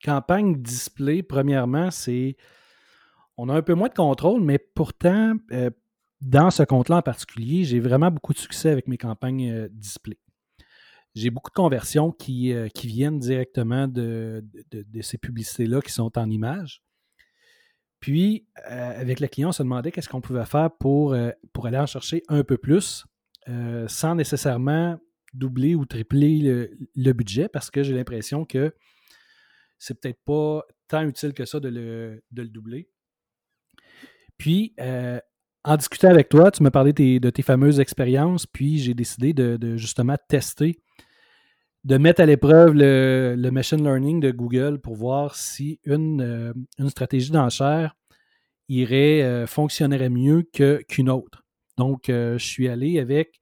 campagne 0.04 0.62
display, 0.62 1.24
premièrement, 1.24 1.92
c'est. 1.92 2.38
On 3.38 3.50
a 3.50 3.54
un 3.54 3.62
peu 3.62 3.74
moins 3.74 3.88
de 3.88 3.94
contrôle, 3.94 4.42
mais 4.42 4.60
pourtant, 4.60 5.36
euh, 5.52 5.72
dans 6.20 6.52
ce 6.52 6.64
compte-là 6.64 6.98
en 6.98 7.02
particulier, 7.02 7.64
j'ai 7.64 7.80
vraiment 7.80 8.12
beaucoup 8.12 8.34
de 8.34 8.38
succès 8.38 8.70
avec 8.70 8.88
mes 8.88 8.98
campagnes 8.98 9.50
euh, 9.50 9.68
display 9.72 10.18
j'ai 11.14 11.30
beaucoup 11.30 11.50
de 11.50 11.56
conversions 11.56 12.14
qui, 12.14 12.54
viennent 12.86 13.20
directement 13.20 13.86
de, 13.86 14.46
ces 15.02 15.18
publicités-là 15.18 15.82
qui 15.82 15.92
sont 15.92 16.18
en 16.18 16.30
images. 16.30 16.82
Puis, 18.00 18.48
avec 18.64 19.20
le 19.20 19.28
client, 19.28 19.50
on 19.50 19.52
se 19.52 19.62
demandait 19.62 19.92
qu'est-ce 19.92 20.08
qu'on 20.08 20.22
pouvait 20.22 20.46
faire 20.46 20.72
pour, 20.72 21.14
pour 21.52 21.68
aller 21.68 21.78
en 21.78 21.86
chercher 21.86 22.24
un 22.30 22.46
peu 22.46 22.58
plus 22.58 23.06
sans 23.88 24.16
nécessairement 24.16 24.98
doubler 25.34 25.76
ou 25.76 25.86
tripler 25.86 26.70
le, 26.96 27.14
budget 27.14 27.48
parce 27.48 27.72
que 27.72 27.84
j'ai 27.84 27.94
l'impression 27.94 28.46
que 28.46 28.74
c'est 29.80 30.00
peut-être 30.00 30.20
pas 30.26 30.64
tant 30.88 31.04
utile 31.04 31.34
que 31.34 31.46
ça 31.46 31.60
de 31.60 31.70
le, 31.70 32.48
doubler. 32.50 32.90
Puis, 34.38 34.76
en 35.64 35.78
discutant 35.78 36.10
avec 36.10 36.30
toi, 36.30 36.52
tu 36.52 36.64
m'as 36.64 36.72
parlé 36.72 36.94
de 36.94 37.30
tes 37.30 37.42
fameuses 37.42 37.80
expériences, 37.80 38.46
puis 38.46 38.78
j'ai 38.78 38.94
décidé 38.94 39.34
de, 39.34 39.58
de, 39.58 39.78
justement 39.78 40.18
tester 40.28 40.82
de 41.84 41.98
mettre 41.98 42.22
à 42.22 42.26
l'épreuve 42.26 42.74
le, 42.76 43.50
machine 43.52 43.84
learning 43.84 44.20
de 44.20 44.32
Google 44.32 44.80
pour 44.80 44.96
voir 44.96 45.36
si 45.36 45.80
une, 45.86 46.22
euh, 46.22 46.54
une 46.78 46.90
stratégie 46.90 47.32
d'enchère 47.32 47.96
irait, 48.70 49.24
euh, 49.24 49.48
fonctionnerait 49.48 50.10
mieux 50.10 50.44
qu'une 50.44 51.10
autre. 51.10 51.44
Donc, 51.78 52.10
euh, 52.10 52.38
je 52.38 52.46
suis 52.46 52.68
allé 52.68 53.00
avec 53.00 53.40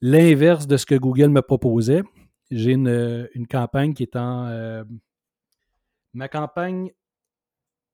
l'inverse 0.00 0.66
de 0.66 0.76
ce 0.76 0.86
que 0.86 0.94
Google 0.94 1.28
me 1.28 1.42
proposait. 1.42 2.02
j'ai 2.50 2.72
une, 2.72 3.28
une, 3.34 3.46
campagne 3.46 3.94
qui 3.94 4.02
est 4.02 4.16
en. 4.16 4.84
ma 6.12 6.28
campagne 6.28 6.90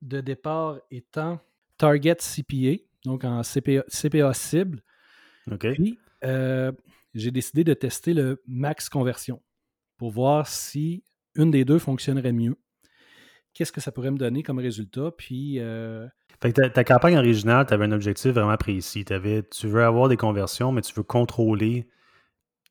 de 0.02 0.20
départ 0.20 0.80
étant 0.90 1.40
Target 1.76 2.16
CPA, 2.16 2.82
donc 3.04 3.24
en 3.24 3.42
CPA, 3.42 3.84
CPA 3.88 4.34
cible. 4.34 4.82
OK. 5.50 5.66
Puis, 5.74 5.98
j'ai 7.14 7.30
décidé 7.30 7.64
de 7.64 7.74
tester 7.74 8.14
le 8.14 8.42
max 8.46 8.88
conversion 8.88 9.42
pour 9.96 10.10
voir 10.10 10.46
si 10.46 11.04
une 11.34 11.50
des 11.50 11.64
deux 11.64 11.78
fonctionnerait 11.78 12.32
mieux. 12.32 12.56
Qu'est-ce 13.52 13.72
que 13.72 13.80
ça 13.80 13.92
pourrait 13.92 14.10
me 14.10 14.18
donner 14.18 14.42
comme 14.42 14.58
résultat? 14.58 15.10
Puis. 15.16 15.58
Euh, 15.58 16.06
ta, 16.40 16.84
campagne 16.84 17.18
originale, 17.18 17.66
tu 17.66 17.74
avais 17.74 17.84
un 17.84 17.92
objectif 17.92 18.32
vraiment 18.32 18.56
précis. 18.56 19.04
Avais, 19.10 19.42
tu 19.42 19.68
veux 19.68 19.84
avoir 19.84 20.08
des 20.08 20.16
conversions, 20.16 20.72
mais 20.72 20.80
tu 20.80 20.94
veux 20.94 21.02
contrôler 21.02 21.88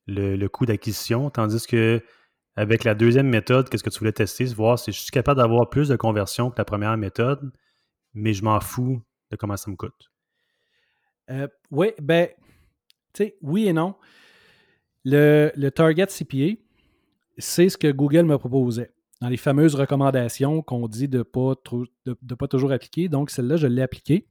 le, 0.07 0.47
coût 0.47 0.65
d'acquisition. 0.65 1.29
Tandis 1.29 1.67
que 1.67 2.01
avec 2.55 2.83
la 2.83 2.95
deuxième 2.95 3.27
méthode, 3.27 3.69
qu'est-ce 3.69 3.83
que 3.83 3.89
tu 3.89 3.99
voulais 3.99 4.11
tester? 4.11 4.47
C'est 4.47 4.55
voir 4.55 4.79
si 4.79 4.91
je 4.91 4.99
suis 4.99 5.11
capable 5.11 5.39
d'avoir 5.39 5.69
plus 5.69 5.87
de 5.87 5.95
conversions 5.95 6.49
que 6.49 6.57
la 6.57 6.65
première 6.65 6.97
méthode, 6.97 7.51
mais 8.13 8.33
je 8.33 8.43
m'en 8.43 8.59
fous 8.59 9.01
de 9.29 9.35
comment 9.37 9.55
ça 9.55 9.69
me 9.69 9.75
coûte. 9.75 10.11
Euh, 11.29 11.47
oui, 11.69 11.91
ben, 12.01 12.27
tu 13.13 13.23
sais, 13.23 13.37
oui 13.41 13.67
et 13.67 13.73
non. 13.73 13.95
Le, 15.05 15.51
le 15.55 15.69
Target 15.69 16.07
CPA, 16.07 16.59
c'est 17.37 17.69
ce 17.69 17.77
que 17.77 17.91
Google 17.91 18.23
me 18.23 18.37
proposait 18.37 18.91
dans 19.21 19.29
les 19.29 19.37
fameuses 19.37 19.75
recommandations 19.75 20.61
qu'on 20.61 20.87
dit 20.87 21.07
de 21.07 21.19
ne 21.19 21.23
pas, 22.35 22.47
toujours 22.47 22.71
appliquer. 22.71 23.09
Donc, 23.09 23.29
celle-là, 23.29 23.57
je 23.57 23.67
l'ai 23.67 23.81
appliquée. 23.81 24.27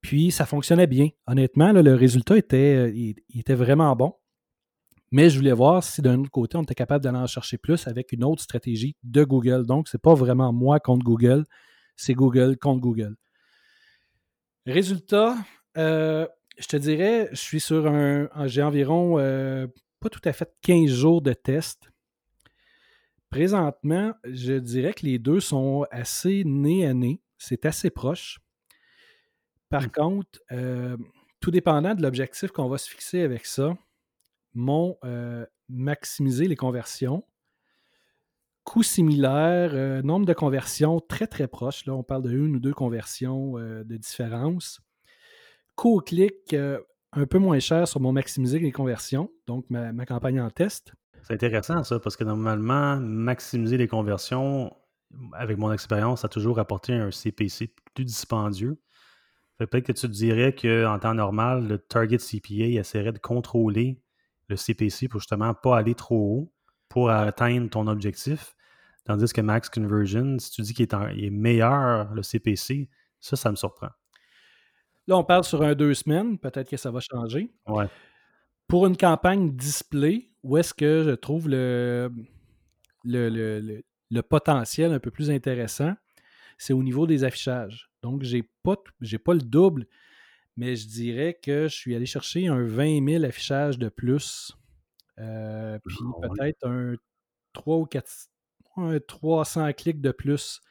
Puis, 0.00 0.30
ça 0.30 0.46
fonctionnait 0.46 0.86
bien. 0.86 1.08
Honnêtement, 1.26 1.72
le 1.72 1.94
résultat 1.94 2.36
était, 2.36 2.90
il, 2.94 3.16
était 3.38 3.54
vraiment 3.54 3.94
bon. 3.94 4.14
Mais 5.10 5.28
je 5.28 5.36
voulais 5.36 5.52
voir 5.52 5.84
si 5.84 6.00
d'un 6.00 6.20
autre 6.20 6.30
côté, 6.30 6.56
on 6.56 6.62
était 6.62 6.74
capable 6.74 7.04
d'aller 7.04 7.18
en 7.18 7.26
chercher 7.26 7.58
plus 7.58 7.86
avec 7.86 8.12
une 8.12 8.24
autre 8.24 8.42
stratégie 8.42 8.96
de 9.02 9.24
Google. 9.24 9.66
Donc, 9.66 9.88
ce 9.88 9.96
n'est 9.96 10.00
pas 10.00 10.14
vraiment 10.14 10.54
moi 10.54 10.80
contre 10.80 11.04
Google, 11.04 11.44
c'est 11.96 12.14
Google 12.14 12.56
contre 12.56 12.80
Google. 12.80 13.16
Résultat, 14.64 15.36
euh, 15.76 16.26
je 16.58 16.66
te 16.66 16.76
dirais, 16.76 17.28
je 17.32 17.40
suis 17.40 17.60
sur 17.60 17.86
un. 17.86 18.28
J'ai 18.46 18.62
environ 18.62 19.18
euh, 19.18 19.66
pas 20.00 20.08
tout 20.08 20.20
à 20.24 20.32
fait 20.32 20.50
15 20.62 20.86
jours 20.88 21.20
de 21.20 21.34
test. 21.34 21.91
Présentement, 23.32 24.12
je 24.24 24.52
dirais 24.52 24.92
que 24.92 25.06
les 25.06 25.18
deux 25.18 25.40
sont 25.40 25.86
assez 25.90 26.44
nez 26.44 26.86
à 26.86 26.92
nez. 26.92 27.22
C'est 27.38 27.64
assez 27.64 27.88
proche. 27.88 28.40
Par 29.70 29.84
mmh. 29.84 29.90
contre, 29.90 30.38
euh, 30.52 30.98
tout 31.40 31.50
dépendant 31.50 31.94
de 31.94 32.02
l'objectif 32.02 32.50
qu'on 32.50 32.68
va 32.68 32.76
se 32.76 32.90
fixer 32.90 33.22
avec 33.22 33.46
ça, 33.46 33.72
mon 34.52 34.98
euh, 35.04 35.46
maximiser 35.70 36.46
les 36.46 36.56
conversions, 36.56 37.24
coût 38.64 38.82
similaire, 38.82 39.70
euh, 39.72 40.02
nombre 40.02 40.26
de 40.26 40.34
conversions 40.34 41.00
très 41.00 41.26
très 41.26 41.48
proche. 41.48 41.86
Là, 41.86 41.94
on 41.94 42.02
parle 42.02 42.24
de 42.24 42.32
une 42.32 42.56
ou 42.56 42.60
deux 42.60 42.74
conversions 42.74 43.54
de 43.54 43.96
différence. 43.96 44.82
Coût 45.74 45.96
au 45.96 46.00
clic 46.02 46.54
un 46.54 47.26
peu 47.26 47.38
moins 47.38 47.60
cher 47.60 47.88
sur 47.88 47.98
mon 47.98 48.12
maximiser 48.12 48.58
les 48.58 48.72
conversions, 48.72 49.32
donc 49.46 49.64
ma 49.70 50.04
campagne 50.04 50.38
en 50.38 50.50
test. 50.50 50.92
C'est 51.22 51.34
intéressant 51.34 51.84
ça, 51.84 51.98
parce 52.00 52.16
que 52.16 52.24
normalement, 52.24 52.96
maximiser 52.96 53.76
les 53.76 53.88
conversions, 53.88 54.74
avec 55.34 55.58
mon 55.58 55.72
expérience, 55.72 56.22
ça 56.22 56.26
a 56.26 56.28
toujours 56.28 56.58
apporté 56.58 56.94
un 56.94 57.10
CPC 57.10 57.74
plus 57.94 58.04
dispendieux. 58.04 58.80
Peut-être 59.58 59.86
que 59.86 59.92
tu 59.92 60.08
te 60.08 60.12
dirais 60.12 60.54
qu'en 60.54 60.98
temps 60.98 61.14
normal, 61.14 61.68
le 61.68 61.78
target 61.78 62.18
CPA 62.18 62.80
essaierait 62.80 63.12
de 63.12 63.18
contrôler 63.18 64.02
le 64.48 64.56
CPC 64.56 65.08
pour 65.08 65.20
justement 65.20 65.54
pas 65.54 65.78
aller 65.78 65.94
trop 65.94 66.16
haut 66.16 66.52
pour 66.88 67.10
atteindre 67.10 67.70
ton 67.70 67.86
objectif. 67.86 68.56
Tandis 69.04 69.32
que 69.32 69.40
Max 69.40 69.68
Conversion, 69.68 70.38
si 70.38 70.50
tu 70.50 70.62
dis 70.62 70.74
qu'il 70.74 70.86
est, 70.86 71.30
meilleur, 71.30 72.12
le 72.14 72.22
CPC, 72.22 72.88
ça, 73.20 73.36
ça 73.36 73.50
me 73.50 73.56
surprend. 73.56 73.90
Là, 75.06 75.16
on 75.16 75.24
parle 75.24 75.44
sur 75.44 75.62
un 75.62 75.74
deux 75.74 75.94
semaines. 75.94 76.38
Peut-être 76.38 76.68
que 76.68 76.76
ça 76.76 76.90
va 76.90 77.00
changer. 77.00 77.52
Ouais. 77.66 77.88
Pour 78.72 78.86
une 78.86 78.96
campagne 78.96 79.54
display, 79.54 80.30
où 80.42 80.56
est-ce 80.56 80.72
que 80.72 81.02
je 81.04 81.10
trouve 81.10 81.46
le, 81.46 82.10
le, 83.04 84.20
potentiel 84.22 84.94
un 84.94 84.98
peu 84.98 85.10
plus 85.10 85.30
intéressant? 85.30 85.92
C'est 86.56 86.72
au 86.72 86.82
niveau 86.82 87.06
des 87.06 87.22
affichages. 87.22 87.90
Donc, 88.02 88.22
je 88.22 88.38
n'ai 88.38 88.48
pas, 88.62 88.76
pas 88.76 89.34
le 89.34 89.42
double, 89.42 89.86
mais 90.56 90.74
je 90.74 90.88
dirais 90.88 91.38
que 91.42 91.68
je 91.68 91.76
suis 91.76 91.94
allé 91.94 92.06
chercher 92.06 92.46
un 92.46 92.64
20 92.64 93.06
000 93.06 93.24
affichages 93.24 93.78
de 93.78 93.90
plus. 93.90 94.56
Euh, 95.18 95.78
puis 95.84 95.98
ah 96.22 96.28
peut-être 96.28 96.66
un 96.66 96.94
3 97.52 97.76
ou 97.76 97.84
4, 97.84 98.10
300 99.06 99.70
clics 99.74 100.00
de 100.00 100.12
plus 100.12 100.62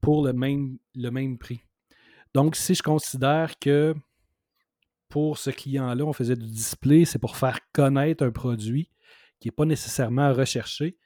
pour 0.00 0.24
le 0.24 0.32
même, 0.32 0.78
le 0.94 1.10
même 1.10 1.36
prix. 1.36 1.60
Donc, 2.32 2.56
si 2.56 2.74
je 2.74 2.82
considère 2.82 3.58
que 3.58 3.94
pour 5.10 5.36
ce 5.38 5.50
client-là, 5.50 6.04
on 6.04 6.12
faisait 6.14 6.36
du 6.36 6.46
display, 6.46 7.04
c'est 7.04 7.18
pour 7.18 7.36
faire 7.36 7.58
connaître 7.72 8.24
un 8.24 8.30
produit 8.30 8.88
qui 9.40 9.48
n'est 9.48 9.52
pas 9.52 9.66
nécessairement 9.66 10.32
recherché. 10.32 10.96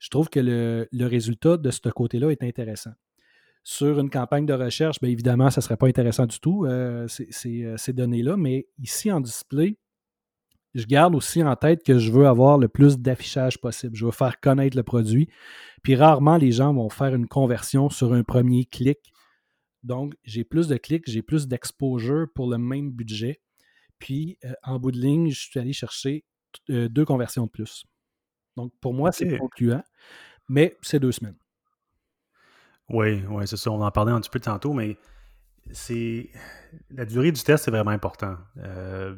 Je 0.00 0.08
trouve 0.08 0.28
que 0.28 0.40
le, 0.40 1.06
résultat 1.06 1.58
de 1.58 1.70
ce 1.70 1.88
côté-là 1.88 2.30
est 2.30 2.42
intéressant. 2.42 2.92
Sur 3.62 4.00
une 4.00 4.10
campagne 4.10 4.46
de 4.46 4.54
recherche, 4.54 5.00
bien 5.00 5.10
évidemment, 5.10 5.50
ça 5.50 5.60
ne 5.60 5.62
serait 5.62 5.76
pas 5.76 5.86
intéressant 5.86 6.26
du 6.26 6.40
tout, 6.40 6.64
euh, 6.64 7.06
euh, 7.06 7.76
ces, 7.76 7.92
données-là, 7.92 8.36
mais 8.36 8.66
ici 8.78 9.12
en 9.12 9.20
display, 9.20 9.76
je 10.74 10.86
garde 10.86 11.14
aussi 11.14 11.44
en 11.44 11.54
tête 11.54 11.84
que 11.84 11.98
je 11.98 12.10
veux 12.10 12.26
avoir 12.26 12.58
le 12.58 12.66
plus 12.66 12.98
d'affichage 12.98 13.60
possible. 13.60 13.94
Je 13.94 14.06
veux 14.06 14.12
faire 14.12 14.40
connaître 14.40 14.76
le 14.76 14.82
produit. 14.82 15.28
Puis 15.82 15.94
rarement, 15.94 16.38
les 16.38 16.50
gens 16.50 16.72
vont 16.72 16.88
faire 16.88 17.14
une 17.14 17.28
conversion 17.28 17.90
sur 17.90 18.14
un 18.14 18.24
premier 18.24 18.64
clic 18.64 18.98
donc, 19.82 20.14
j'ai 20.24 20.44
plus 20.44 20.68
de 20.68 20.76
clics, 20.76 21.08
j'ai 21.08 21.22
plus 21.22 21.48
d'exposure 21.48 22.26
pour 22.34 22.50
le 22.50 22.58
même 22.58 22.90
budget. 22.90 23.40
Puis, 23.98 24.38
euh, 24.44 24.52
en 24.62 24.78
bout 24.78 24.92
de 24.92 24.98
ligne, 24.98 25.30
je 25.30 25.40
suis 25.40 25.58
allé 25.58 25.72
chercher 25.72 26.24
euh, 26.70 26.88
deux 26.88 27.04
conversions 27.04 27.46
de 27.46 27.50
plus. 27.50 27.84
Donc, 28.56 28.72
pour 28.80 28.94
moi, 28.94 29.12
c'est 29.12 29.38
concluant, 29.38 29.82
mais 30.48 30.76
c'est 30.82 31.00
deux 31.00 31.12
semaines. 31.12 31.38
Oui, 32.88 33.22
oui, 33.28 33.46
c'est 33.46 33.56
ça. 33.56 33.70
On 33.70 33.80
en 33.80 33.90
parlait 33.90 34.12
un 34.12 34.20
petit 34.20 34.30
peu 34.30 34.40
tantôt, 34.40 34.72
mais 34.72 34.98
c'est 35.70 36.30
la 36.90 37.04
durée 37.04 37.32
du 37.32 37.42
test, 37.42 37.64
c'est 37.64 37.70
vraiment 37.70 37.92
important. 37.92 38.36
Euh, 38.58 39.16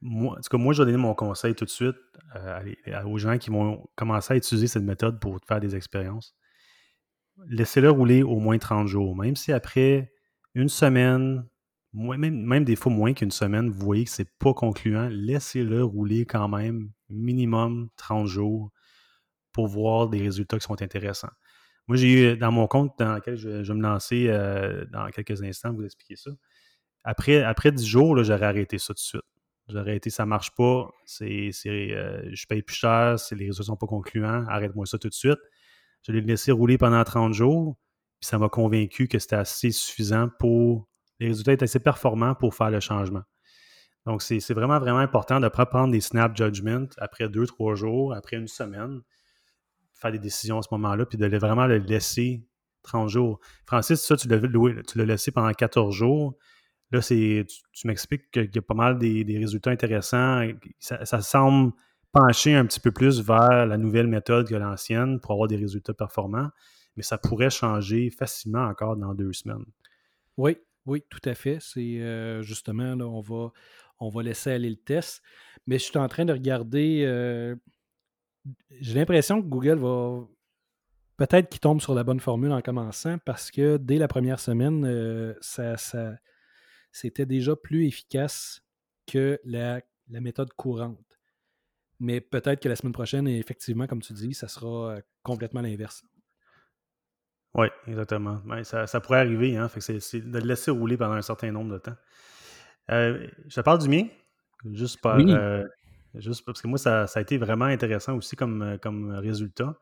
moi, 0.00 0.38
en 0.38 0.40
tout 0.40 0.48
cas, 0.50 0.58
moi, 0.58 0.72
je 0.72 0.82
vais 0.82 0.86
donner 0.86 1.02
mon 1.02 1.14
conseil 1.14 1.54
tout 1.54 1.64
de 1.64 1.70
suite 1.70 1.96
aux 3.04 3.18
gens 3.18 3.38
qui 3.38 3.50
vont 3.50 3.88
commencer 3.96 4.34
à 4.34 4.36
utiliser 4.36 4.66
cette 4.66 4.82
méthode 4.82 5.18
pour 5.18 5.38
faire 5.46 5.60
des 5.60 5.74
expériences 5.74 6.36
laissez-le 7.46 7.90
rouler 7.90 8.22
au 8.22 8.38
moins 8.38 8.58
30 8.58 8.86
jours. 8.86 9.16
Même 9.16 9.36
si 9.36 9.52
après 9.52 10.12
une 10.54 10.68
semaine, 10.68 11.44
même, 11.92 12.42
même 12.42 12.64
des 12.64 12.76
fois 12.76 12.92
moins 12.92 13.12
qu'une 13.12 13.30
semaine, 13.30 13.70
vous 13.70 13.84
voyez 13.84 14.04
que 14.04 14.10
c'est 14.10 14.30
pas 14.38 14.54
concluant, 14.54 15.08
laissez-le 15.10 15.82
rouler 15.84 16.26
quand 16.26 16.48
même 16.48 16.90
minimum 17.08 17.88
30 17.96 18.26
jours 18.26 18.70
pour 19.52 19.68
voir 19.68 20.08
des 20.08 20.20
résultats 20.20 20.58
qui 20.58 20.64
sont 20.64 20.80
intéressants. 20.82 21.30
Moi, 21.86 21.96
j'ai 21.96 22.34
eu 22.34 22.36
dans 22.36 22.52
mon 22.52 22.66
compte 22.66 22.92
dans 22.98 23.14
lequel 23.14 23.36
je, 23.36 23.48
vais 23.48 23.74
me 23.74 23.82
lancer 23.82 24.26
euh, 24.28 24.84
dans 24.92 25.08
quelques 25.08 25.42
instants, 25.42 25.72
vous 25.72 25.84
expliquer 25.84 26.16
ça. 26.16 26.30
Après, 27.02 27.42
après 27.42 27.72
10 27.72 27.86
jours, 27.86 28.22
j'aurais 28.22 28.46
arrêté 28.46 28.78
ça 28.78 28.88
tout 28.88 28.94
de 28.94 28.98
suite. 28.98 29.22
J'aurais 29.68 29.90
arrêté, 29.92 30.10
ça 30.10 30.26
marche 30.26 30.54
pas, 30.54 30.90
c'est, 31.04 31.50
euh, 31.66 32.28
je 32.32 32.46
paye 32.46 32.62
plus 32.62 32.76
cher, 32.76 33.16
les 33.32 33.46
résultats 33.46 33.64
sont 33.64 33.76
pas 33.76 33.86
concluants, 33.86 34.44
arrête-moi 34.48 34.86
ça 34.86 34.98
tout 34.98 35.08
de 35.08 35.14
suite. 35.14 35.38
Je 36.02 36.12
l'ai 36.12 36.20
laissé 36.20 36.52
rouler 36.52 36.78
pendant 36.78 37.02
30 37.02 37.34
jours, 37.34 37.76
puis 38.20 38.28
ça 38.28 38.38
m'a 38.38 38.48
convaincu 38.48 39.08
que 39.08 39.18
c'était 39.18 39.36
assez 39.36 39.70
suffisant 39.70 40.28
pour. 40.38 40.88
Les 41.20 41.28
résultats 41.28 41.52
étaient 41.52 41.64
assez 41.64 41.80
performants 41.80 42.34
pour 42.34 42.54
faire 42.54 42.70
le 42.70 42.80
changement. 42.80 43.22
Donc, 44.06 44.22
c'est 44.22 44.54
vraiment, 44.54 44.78
vraiment 44.78 45.00
important 45.00 45.40
de 45.40 45.44
ne 45.44 45.48
pas 45.48 45.66
prendre 45.66 45.92
des 45.92 46.00
snap 46.00 46.36
judgments 46.36 46.86
après 46.98 47.28
deux, 47.28 47.46
trois 47.46 47.74
jours, 47.74 48.14
après 48.14 48.36
une 48.36 48.48
semaine, 48.48 49.02
faire 49.92 50.12
des 50.12 50.18
décisions 50.18 50.58
à 50.58 50.62
ce 50.62 50.68
moment-là, 50.72 51.04
puis 51.04 51.18
de 51.18 51.36
vraiment 51.36 51.66
le 51.66 51.76
laisser 51.78 52.46
30 52.84 53.08
jours. 53.08 53.40
Francis, 53.66 54.00
ça, 54.00 54.16
tu 54.16 54.28
l'as 54.28 55.04
laissé 55.04 55.30
pendant 55.30 55.52
14 55.52 55.94
jours. 55.94 56.36
Là, 56.90 57.00
tu, 57.02 57.44
tu 57.72 57.86
m'expliques 57.86 58.30
qu'il 58.30 58.50
y 58.54 58.58
a 58.58 58.62
pas 58.62 58.74
mal 58.74 58.98
des, 58.98 59.24
résultats 59.38 59.70
intéressants. 59.70 60.42
ça 60.78 61.20
semble 61.20 61.72
un 62.20 62.66
petit 62.66 62.80
peu 62.80 62.92
plus 62.92 63.20
vers 63.20 63.66
la 63.66 63.76
nouvelle 63.76 64.06
méthode 64.06 64.48
que 64.48 64.54
l'ancienne 64.54 65.20
pour 65.20 65.32
avoir 65.32 65.48
des 65.48 65.56
résultats 65.56 65.94
performants, 65.94 66.50
mais 66.96 67.02
ça 67.02 67.18
pourrait 67.18 67.50
changer 67.50 68.10
facilement 68.10 68.64
encore 68.64 68.96
dans 68.96 69.14
deux 69.14 69.32
semaines. 69.32 69.64
Oui, 70.36 70.58
oui, 70.86 71.02
tout 71.10 71.20
à 71.24 71.34
fait. 71.34 71.58
C'est 71.60 72.00
euh, 72.00 72.42
justement, 72.42 72.94
là, 72.94 73.06
on 73.06 73.20
va, 73.20 73.52
on 74.00 74.08
va 74.08 74.22
laisser 74.22 74.50
aller 74.50 74.70
le 74.70 74.76
test. 74.76 75.22
Mais 75.66 75.78
je 75.78 75.84
suis 75.84 75.98
en 75.98 76.08
train 76.08 76.24
de 76.24 76.32
regarder. 76.32 77.04
Euh, 77.04 77.56
j'ai 78.80 78.94
l'impression 78.94 79.42
que 79.42 79.46
Google 79.46 79.78
va. 79.78 80.26
Peut-être 81.16 81.48
qu'il 81.50 81.60
tombe 81.60 81.80
sur 81.80 81.94
la 81.94 82.04
bonne 82.04 82.20
formule 82.20 82.52
en 82.52 82.62
commençant 82.62 83.18
parce 83.24 83.50
que 83.50 83.76
dès 83.76 83.98
la 83.98 84.06
première 84.06 84.38
semaine, 84.38 84.84
euh, 84.86 85.34
ça, 85.40 85.76
c'était 86.92 87.26
déjà 87.26 87.56
plus 87.56 87.86
efficace 87.86 88.62
que 89.06 89.40
la 89.44 89.82
méthode 90.08 90.52
courante. 90.52 91.07
Mais 92.00 92.20
peut-être 92.20 92.60
que 92.60 92.68
la 92.68 92.76
semaine 92.76 92.92
prochaine, 92.92 93.26
effectivement, 93.26 93.86
comme 93.86 94.02
tu 94.02 94.12
dis, 94.12 94.34
ça 94.34 94.48
sera 94.48 94.92
euh, 94.92 95.00
complètement 95.22 95.60
l'inverse. 95.60 96.04
Oui, 97.54 97.66
exactement. 97.86 98.40
Ben, 98.44 98.62
ça, 98.62 98.86
pourrait 99.00 99.20
arriver, 99.20 99.56
hein? 99.56 99.68
c'est 99.78 100.20
de 100.20 100.38
le 100.38 100.46
laisser 100.46 100.70
rouler 100.70 100.96
pendant 100.96 101.14
un 101.14 101.22
certain 101.22 101.50
nombre 101.50 101.72
de 101.72 101.78
temps. 101.78 101.96
Euh, 102.90 103.26
je 103.48 103.54
te 103.54 103.60
parle 103.60 103.80
du 103.80 103.88
mien, 103.88 104.06
juste, 104.72 105.00
par, 105.00 105.18
euh, 105.18 105.64
juste 106.14 106.44
parce 106.44 106.62
que 106.62 106.68
moi, 106.68 106.78
ça, 106.78 107.06
a 107.12 107.20
été 107.20 107.36
vraiment 107.36 107.64
intéressant 107.64 108.16
aussi 108.16 108.36
comme, 108.36 108.78
comme 108.80 109.10
résultat. 109.12 109.76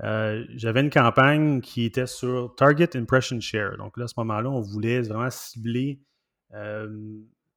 J'avais 0.00 0.80
une 0.80 0.90
campagne 0.90 1.60
qui 1.60 1.84
était 1.84 2.06
sur 2.06 2.54
Target 2.56 2.96
Impression 2.96 3.38
Share. 3.40 3.76
Donc 3.76 3.96
là, 3.98 4.04
à 4.04 4.08
ce 4.08 4.14
moment-là, 4.18 4.48
on 4.50 4.60
voulait 4.60 5.02
vraiment 5.02 5.30
cibler 5.30 6.00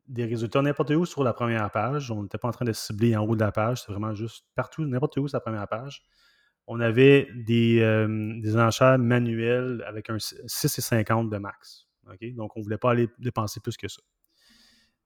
des 0.07 0.25
résultats 0.25 0.61
n'importe 0.61 0.91
où 0.91 1.05
sur 1.05 1.23
la 1.23 1.33
première 1.33 1.69
page. 1.71 2.11
On 2.11 2.23
n'était 2.23 2.37
pas 2.37 2.47
en 2.47 2.51
train 2.51 2.65
de 2.65 2.73
cibler 2.73 3.15
en 3.15 3.25
haut 3.25 3.35
de 3.35 3.41
la 3.41 3.51
page, 3.51 3.81
c'est 3.81 3.91
vraiment 3.91 4.13
juste 4.13 4.45
partout, 4.55 4.85
n'importe 4.85 5.17
où 5.17 5.27
sur 5.27 5.35
la 5.35 5.41
première 5.41 5.67
page. 5.67 6.03
On 6.67 6.79
avait 6.79 7.27
des, 7.35 7.79
euh, 7.81 8.57
enchères 8.57 8.97
manuelles 8.97 9.83
avec 9.87 10.09
un 10.09 10.17
6,50 10.17 11.29
de 11.29 11.37
max. 11.37 11.87
Donc, 12.35 12.55
on 12.55 12.59
ne 12.59 12.63
voulait 12.63 12.77
pas 12.77 12.91
aller 12.91 13.09
dépenser 13.19 13.59
plus 13.59 13.77
que 13.77 13.87
ça. 13.87 14.01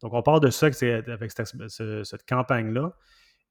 Donc, 0.02 0.14
on 0.14 0.22
part 0.22 0.40
de 0.40 0.50
ça 0.50 0.68
avec 0.68 1.32
cette, 1.32 2.26
campagne-là. 2.28 2.94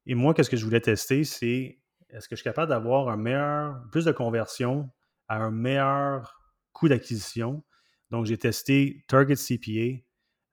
Et 0.05 0.15
moi, 0.15 0.33
qu'est-ce 0.33 0.49
que 0.49 0.57
je 0.57 0.65
voulais 0.65 0.81
tester, 0.81 1.23
c'est 1.23 1.79
est-ce 2.09 2.27
que 2.27 2.35
je 2.35 2.41
suis 2.41 2.43
capable 2.43 2.69
d'avoir 2.69 3.09
un 3.09 3.17
meilleur, 3.17 3.79
plus 3.91 4.05
de 4.05 4.11
conversion 4.11 4.89
à 5.27 5.37
un 5.37 5.51
meilleur 5.51 6.39
coût 6.73 6.89
d'acquisition? 6.89 7.63
Donc, 8.09 8.25
j'ai 8.25 8.37
testé 8.37 9.03
Target 9.07 9.35
CPA, 9.35 10.03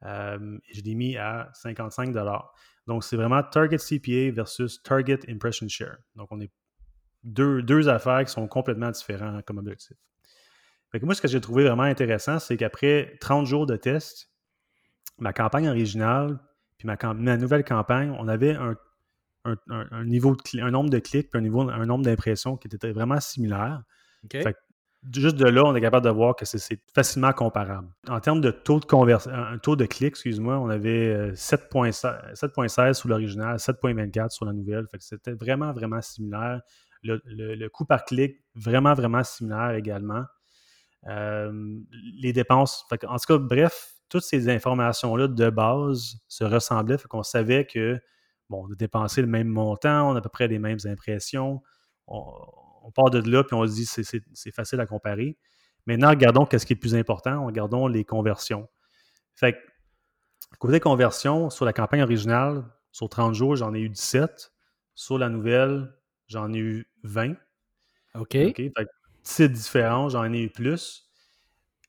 euh, 0.05 0.59
je 0.73 0.81
l'ai 0.83 0.95
mis 0.95 1.17
à 1.17 1.51
55 1.55 2.15
Donc, 2.87 3.05
c'est 3.05 3.17
vraiment 3.17 3.43
Target 3.43 3.79
CPA 3.79 4.31
versus 4.33 4.83
Target 4.83 5.21
Impression 5.29 5.69
Share. 5.69 5.99
Donc, 6.15 6.29
on 6.31 6.41
est 6.41 6.51
deux, 7.23 7.63
deux 7.63 7.89
affaires 7.89 8.25
qui 8.25 8.33
sont 8.33 8.47
complètement 8.47 8.91
différentes 8.91 9.45
comme 9.45 9.59
objectif. 9.59 9.97
Fait 10.93 11.03
moi, 11.03 11.15
ce 11.15 11.21
que 11.21 11.29
j'ai 11.29 11.41
trouvé 11.41 11.65
vraiment 11.65 11.83
intéressant, 11.83 12.39
c'est 12.39 12.57
qu'après 12.57 13.17
30 13.21 13.47
jours 13.47 13.67
de 13.67 13.77
test, 13.77 14.31
ma 15.19 15.33
campagne 15.33 15.69
originale 15.69 16.39
puis 16.79 16.87
ma, 16.87 16.97
ma 17.15 17.37
nouvelle 17.37 17.65
campagne, 17.65 18.15
on 18.19 18.29
avait 18.29 18.55
un, 18.55 18.77
un, 19.45 20.05
niveau 20.05 20.37
de, 20.37 20.61
un 20.61 20.71
nombre 20.71 20.91
de 20.91 20.99
clics 20.99 21.31
puis 21.31 21.39
un, 21.39 21.43
niveau, 21.43 21.69
un 21.69 21.87
nombre 21.87 22.05
d'impressions 22.05 22.57
qui 22.57 22.69
était 22.69 22.93
vraiment 22.93 23.21
similaire 23.21 23.83
juste 25.13 25.37
de 25.37 25.47
là, 25.47 25.63
on 25.65 25.75
est 25.75 25.81
capable 25.81 26.05
de 26.05 26.11
voir 26.11 26.37
que 26.37 26.45
c'est 26.45 26.81
facilement 26.95 27.33
comparable. 27.33 27.89
En 28.09 28.21
termes 28.21 28.41
de 28.41 28.51
taux 28.51 28.81
de 28.81 28.85
conversion, 28.85 29.31
un 29.33 29.59
taux 29.59 29.77
de 29.77 29.87
clic, 29.87 30.09
excuse-moi, 30.09 30.59
on 30.59 30.69
avait 30.69 31.33
7.16 31.33 32.81
euh, 32.81 32.93
sur 32.93 33.09
l'original, 33.09 33.57
7.24 33.57 34.31
sur 34.31 34.47
la 34.47 34.53
nouvelle. 34.53 34.87
c'était 34.99 35.33
vraiment, 35.33 35.73
vraiment 35.73 36.01
similaire. 36.01 36.61
Le, 37.03 37.69
coût 37.69 37.85
par 37.85 38.05
clic, 38.05 38.43
vraiment, 38.55 38.95
vraiment 38.95 39.23
similaire 39.23 39.73
également. 39.73 40.25
Euh, 41.09 41.79
les 42.19 42.33
dépenses, 42.33 42.85
en 43.07 43.17
tout 43.17 43.27
cas, 43.29 43.39
bref, 43.39 43.95
toutes 44.09 44.25
ces 44.25 44.49
informations-là 44.49 45.29
de 45.29 45.51
base 45.51 46.17
se 46.27 46.45
ressemblaient. 46.45 46.99
Fait 46.99 47.09
qu'on 47.09 47.23
savait 47.23 47.65
que, 47.65 48.01
bon, 48.49 48.67
on 48.67 48.73
a 48.73 48.75
dépensé 48.75 49.21
le 49.21 49.29
même 49.29 49.49
montant, 49.49 50.11
on 50.11 50.15
a 50.15 50.19
à 50.19 50.21
peu 50.21 50.29
près 50.29 50.49
les 50.49 50.59
mêmes 50.59 50.79
impressions. 50.87 51.63
On, 52.09 52.33
on 52.87 52.93
part 52.93 53.11
de 53.11 53.19
là, 53.29 53.43
puis 53.43 53.55
on 53.55 53.67
se 53.67 53.73
dit 53.73 53.85
c'est 53.85 54.51
facile 54.53 54.81
à 54.81 54.87
comparer. 54.87 55.37
Maintenant, 55.87 56.11
regardons 56.11 56.47
qu'est-ce 56.47 56.65
qui 56.65 56.73
est 56.73 56.77
le 56.77 56.81
plus 56.81 56.95
important. 56.95 57.45
Regardons 57.45 57.89
les 57.89 58.05
conversions. 58.05 58.69
Fait 59.35 59.55
que, 59.55 59.59
côté 60.59 60.79
conversion, 60.79 61.51
sur 61.51 61.65
la 61.65 61.73
campagne 61.73 62.03
originale, 62.03 62.65
sur 62.93 63.09
30 63.09 63.35
jours, 63.35 63.57
j'en 63.57 63.75
ai 63.75 63.81
eu 63.81 63.89
17. 63.89 64.53
Sur 64.95 65.19
la 65.19 65.29
nouvelle, 65.29 65.93
j'en 66.29 66.53
ai 66.53 66.59
eu 66.59 66.89
20. 67.03 67.33
OK. 68.15 68.19
OK? 68.21 68.57
Fait 68.57 68.73
petite 69.23 69.53
différence, 69.53 70.13
j'en 70.13 70.33
ai 70.33 70.43
eu 70.43 70.51
plus. 70.51 71.11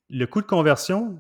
Le 0.09 0.25
coût 0.25 0.41
de 0.41 0.47
conversion, 0.47 1.19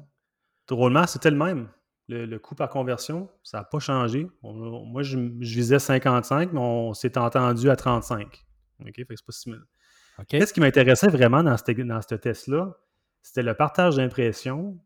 drôlement, 0.67 1.05
c'était 1.05 1.31
le 1.31 1.37
même. 1.37 1.69
Le, 2.09 2.37
coût 2.37 2.55
par 2.55 2.69
conversion, 2.69 3.29
ça 3.43 3.57
n'a 3.59 3.63
pas 3.65 3.79
changé. 3.79 4.27
moi, 4.41 5.03
je, 5.03 5.17
je, 5.41 5.55
visais 5.55 5.77
55, 5.77 6.53
mais 6.53 6.59
on 6.59 6.93
s'est 6.93 7.17
entendu 7.17 7.69
à 7.69 7.75
35. 7.75 8.46
OK? 8.81 8.95
Fait 8.95 9.05
que 9.05 9.15
c'est 9.29 9.51
pas. 9.51 10.23
Qu'est-ce 10.27 10.53
qui 10.53 10.59
m'intéressait 10.59 11.09
vraiment 11.09 11.43
dans 11.43 11.57
ce, 11.57 11.71
dans 11.83 12.01
ce 12.01 12.15
test-là? 12.15 12.75
C'était 13.21 13.43
le 13.43 13.53
partage 13.53 13.97
d'impression, 13.97 14.79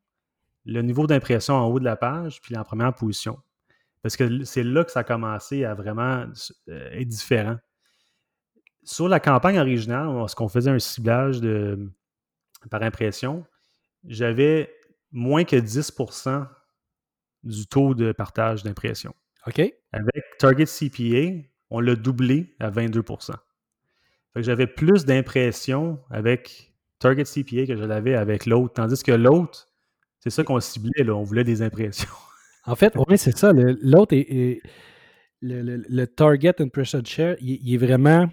le 0.66 0.82
niveau 0.82 1.08
d'impression 1.08 1.56
en 1.56 1.68
haut 1.68 1.80
de 1.80 1.86
la 1.86 1.96
page, 1.96 2.42
puis 2.42 2.54
la 2.54 2.64
première 2.64 2.94
position. 2.94 3.40
Parce 4.02 4.18
que 4.18 4.44
c'est 4.44 4.64
là 4.64 4.84
que 4.84 4.92
ça 4.92 5.02
a 5.02 5.04
commencé 5.04 5.64
à 5.64 5.74
vraiment 5.74 6.26
euh, 6.70 6.90
être 6.92 7.08
différent. 7.08 7.58
Sur 8.84 9.08
la 9.08 9.20
campagne 9.20 9.60
originale, 9.60 10.08
lorsqu'on 10.08 10.50
faisait 10.50 10.72
un 10.72 10.80
ciblage 10.80 11.40
de, 11.40 11.92
par 12.70 12.82
impression, 12.82 13.46
j'avais 14.06 14.74
moins 15.12 15.44
que 15.44 15.56
10% 15.56 16.48
du 17.44 17.68
taux 17.68 17.94
de 17.94 18.12
partage 18.12 18.64
d'impression. 18.64 19.14
OK. 19.48 19.60
Avec 19.92 20.24
Target 20.40 20.66
CPA, 20.66 21.48
on 21.70 21.80
l'a 21.80 21.96
doublé 21.96 22.56
à 22.60 22.70
22 22.70 23.04
j'avais 24.36 24.68
plus 24.68 25.06
d'impressions 25.06 26.00
avec 26.10 26.74
Target 27.00 27.24
CPA 27.24 27.66
que 27.66 27.76
je 27.76 27.84
l'avais 27.84 28.16
avec 28.16 28.46
l'autre. 28.46 28.74
Tandis 28.76 29.04
que 29.04 29.12
l'autre, 29.12 29.68
c'est 30.20 30.30
ça 30.30 30.44
qu'on 30.44 30.60
ciblait, 30.60 31.04
là. 31.04 31.14
On 31.16 31.24
voulait 31.24 31.44
des 31.44 31.62
impressions. 31.62 32.10
En 32.68 32.76
fait, 32.76 32.94
oui, 33.08 33.18
c'est 33.18 33.36
ça. 33.36 33.54
L'autre 33.54 34.14
est, 34.16 34.62
le, 35.42 36.06
Target 36.06 36.62
Impression 36.62 37.02
Share, 37.04 37.36
il, 37.42 37.74
est 37.74 37.78
vraiment 37.78 38.30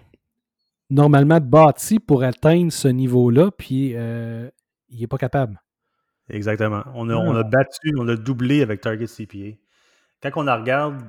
normalement 0.91 1.39
bâti 1.39 1.99
pour 1.99 2.21
atteindre 2.21 2.71
ce 2.71 2.87
niveau-là, 2.87 3.49
puis 3.49 3.93
euh, 3.95 4.47
il 4.89 4.99
n'est 4.99 5.07
pas 5.07 5.17
capable. 5.17 5.59
Exactement. 6.29 6.83
On 6.93 7.09
a, 7.09 7.15
on 7.15 7.35
a 7.35 7.39
ah. 7.39 7.43
battu, 7.43 7.95
on 7.97 8.07
a 8.07 8.15
doublé 8.15 8.61
avec 8.61 8.81
Target 8.81 9.07
CPA. 9.07 9.57
Quand 10.21 10.43
on 10.47 10.59
regarde 10.59 11.01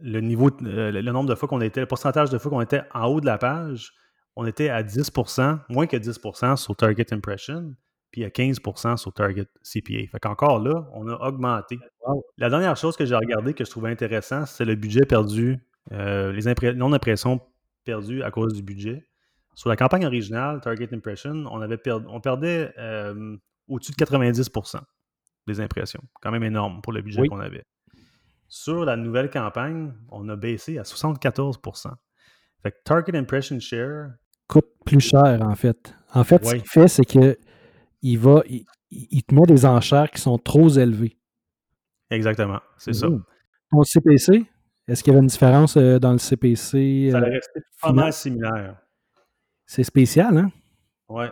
le 0.00 0.20
niveau, 0.20 0.50
euh, 0.62 0.92
le 0.92 1.12
nombre 1.12 1.30
de 1.30 1.34
fois 1.34 1.48
qu'on 1.48 1.60
était, 1.60 1.80
le 1.80 1.86
pourcentage 1.86 2.30
de 2.30 2.38
fois 2.38 2.50
qu'on 2.50 2.60
était 2.60 2.82
en 2.92 3.06
haut 3.06 3.20
de 3.20 3.26
la 3.26 3.38
page, 3.38 3.92
on 4.40 4.46
était 4.46 4.68
à 4.68 4.84
10% 4.84 5.58
moins 5.68 5.88
que 5.88 5.96
10% 5.96 6.56
sur 6.56 6.76
Target 6.76 7.12
Impression, 7.12 7.74
puis 8.12 8.24
à 8.24 8.28
15% 8.28 8.96
sur 8.96 9.12
Target 9.12 9.48
CPA. 9.64 10.06
Fait 10.12 10.20
qu'encore 10.22 10.60
là, 10.60 10.88
on 10.92 11.08
a 11.08 11.14
augmenté. 11.26 11.76
La 12.36 12.48
dernière 12.48 12.76
chose 12.76 12.96
que 12.96 13.04
j'ai 13.04 13.16
regardé 13.16 13.52
que 13.52 13.64
je 13.64 13.70
trouvais 13.70 13.90
intéressant, 13.90 14.46
c'est 14.46 14.64
le 14.64 14.76
budget 14.76 15.06
perdu, 15.06 15.58
euh, 15.90 16.30
les 16.30 16.74
non-impressions 16.74 17.40
perdues 17.84 18.22
à 18.22 18.30
cause 18.30 18.54
du 18.54 18.62
budget. 18.62 19.04
Sur 19.56 19.70
la 19.70 19.76
campagne 19.76 20.06
originale, 20.06 20.60
Target 20.60 20.90
Impression, 20.92 21.44
on, 21.50 21.60
avait 21.60 21.80
on 21.88 22.20
perdait 22.20 22.72
euh, 22.78 23.36
au-dessus 23.66 23.90
de 23.90 23.96
90% 23.96 24.78
des 25.48 25.60
impressions. 25.60 26.04
Quand 26.22 26.30
même 26.30 26.44
énorme 26.44 26.80
pour 26.80 26.92
le 26.92 27.02
budget 27.02 27.26
qu'on 27.26 27.40
avait. 27.40 27.64
Sur 28.46 28.84
la 28.84 28.94
nouvelle 28.94 29.30
campagne, 29.30 29.92
on 30.12 30.28
a 30.28 30.36
baissé 30.36 30.78
à 30.78 30.82
74% 30.82 31.90
Fait 32.62 32.70
que 32.70 32.76
Target 32.84 33.18
Impression 33.18 33.58
Share 33.58 34.10
coûte 34.48 34.68
plus 34.84 35.00
cher, 35.00 35.40
en 35.42 35.54
fait. 35.54 35.94
En 36.14 36.24
fait, 36.24 36.44
ce 36.44 36.54
qu'il 36.54 36.66
fait, 36.66 36.88
c'est 36.88 37.04
que 37.04 37.38
il 38.02 38.18
va, 38.18 38.42
il, 38.90 39.22
te 39.22 39.34
met 39.34 39.42
des 39.42 39.66
enchères 39.66 40.10
qui 40.10 40.20
sont 40.20 40.38
trop 40.38 40.68
élevées. 40.68 41.16
Exactement, 42.10 42.60
c'est 42.78 42.94
ça. 42.94 43.08
Ton 43.70 43.82
CPC, 43.82 44.46
est-ce 44.86 45.04
qu'il 45.04 45.12
y 45.12 45.16
avait 45.16 45.22
une 45.22 45.28
différence 45.28 45.76
euh, 45.76 45.98
dans 45.98 46.12
le 46.12 46.18
CPC? 46.18 47.10
Ça 47.10 47.18
allait 47.18 47.34
rester 47.34 47.60
pas 47.82 47.92
mal 47.92 48.12
similaire. 48.12 48.80
C'est 49.66 49.84
spécial, 49.84 50.36
hein? 50.38 50.50
Ouais. 51.08 51.30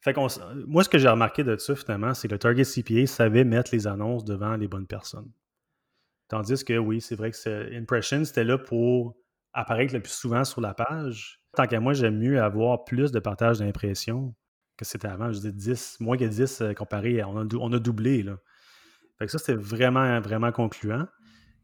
Fait 0.00 0.16
moi, 0.16 0.84
ce 0.84 0.88
que 0.88 0.98
j'ai 0.98 1.08
remarqué 1.08 1.44
de 1.44 1.56
ça, 1.56 1.74
finalement, 1.74 2.14
c'est 2.14 2.28
que 2.28 2.34
le 2.34 2.38
Target 2.38 2.64
CPA 2.64 3.06
savait 3.06 3.44
mettre 3.44 3.70
les 3.72 3.86
annonces 3.86 4.24
devant 4.24 4.56
les 4.56 4.66
bonnes 4.66 4.86
personnes. 4.86 5.30
Tandis 6.28 6.64
que, 6.64 6.76
oui, 6.76 7.00
c'est 7.00 7.16
vrai 7.16 7.30
que 7.30 7.76
Impression, 7.76 8.24
c'était 8.24 8.44
là 8.44 8.58
pour 8.58 9.16
apparaître 9.52 9.94
le 9.94 10.00
plus 10.00 10.12
souvent 10.12 10.44
sur 10.44 10.60
la 10.60 10.74
page, 10.74 11.37
Tant 11.58 11.66
qu'à 11.66 11.80
moi, 11.80 11.92
j'aime 11.92 12.18
mieux 12.18 12.40
avoir 12.40 12.84
plus 12.84 13.10
de 13.10 13.18
partage 13.18 13.58
d'impression 13.58 14.32
que 14.76 14.84
c'était 14.84 15.08
avant. 15.08 15.32
Je 15.32 15.40
dis 15.40 15.52
10, 15.52 15.96
moins 15.98 16.16
que 16.16 16.24
10 16.24 16.60
euh, 16.60 16.72
comparé 16.72 17.20
à. 17.20 17.28
On 17.28 17.36
a, 17.72 17.78
doublé. 17.80 18.22
Là. 18.22 18.36
Fait 19.18 19.26
que 19.26 19.32
ça, 19.32 19.38
c'était 19.38 19.56
vraiment, 19.56 20.20
vraiment 20.20 20.52
concluant. 20.52 21.08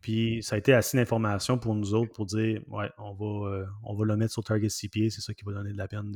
Puis 0.01 0.43
ça 0.43 0.57
a 0.57 0.59
été 0.59 0.75
assez 0.75 0.97
d'informations 0.97 1.59
pour 1.59 1.77
nous 1.77 1.95
autres 1.95 2.11
pour 2.13 2.27
dire 2.27 2.61
ouais, 2.71 2.91
on 2.99 3.13
va, 3.15 3.51
euh, 3.51 3.67
on 3.85 3.95
va 3.95 4.05
le 4.05 4.17
mettre 4.17 4.33
sur 4.33 4.43
Target 4.43 4.67
CPA, 4.67 5.11
c'est 5.11 5.21
ça 5.21 5.33
qui 5.33 5.45
va 5.45 5.53
donner 5.53 5.71
de 5.71 5.79
la 5.79 5.87
peine 5.87 6.11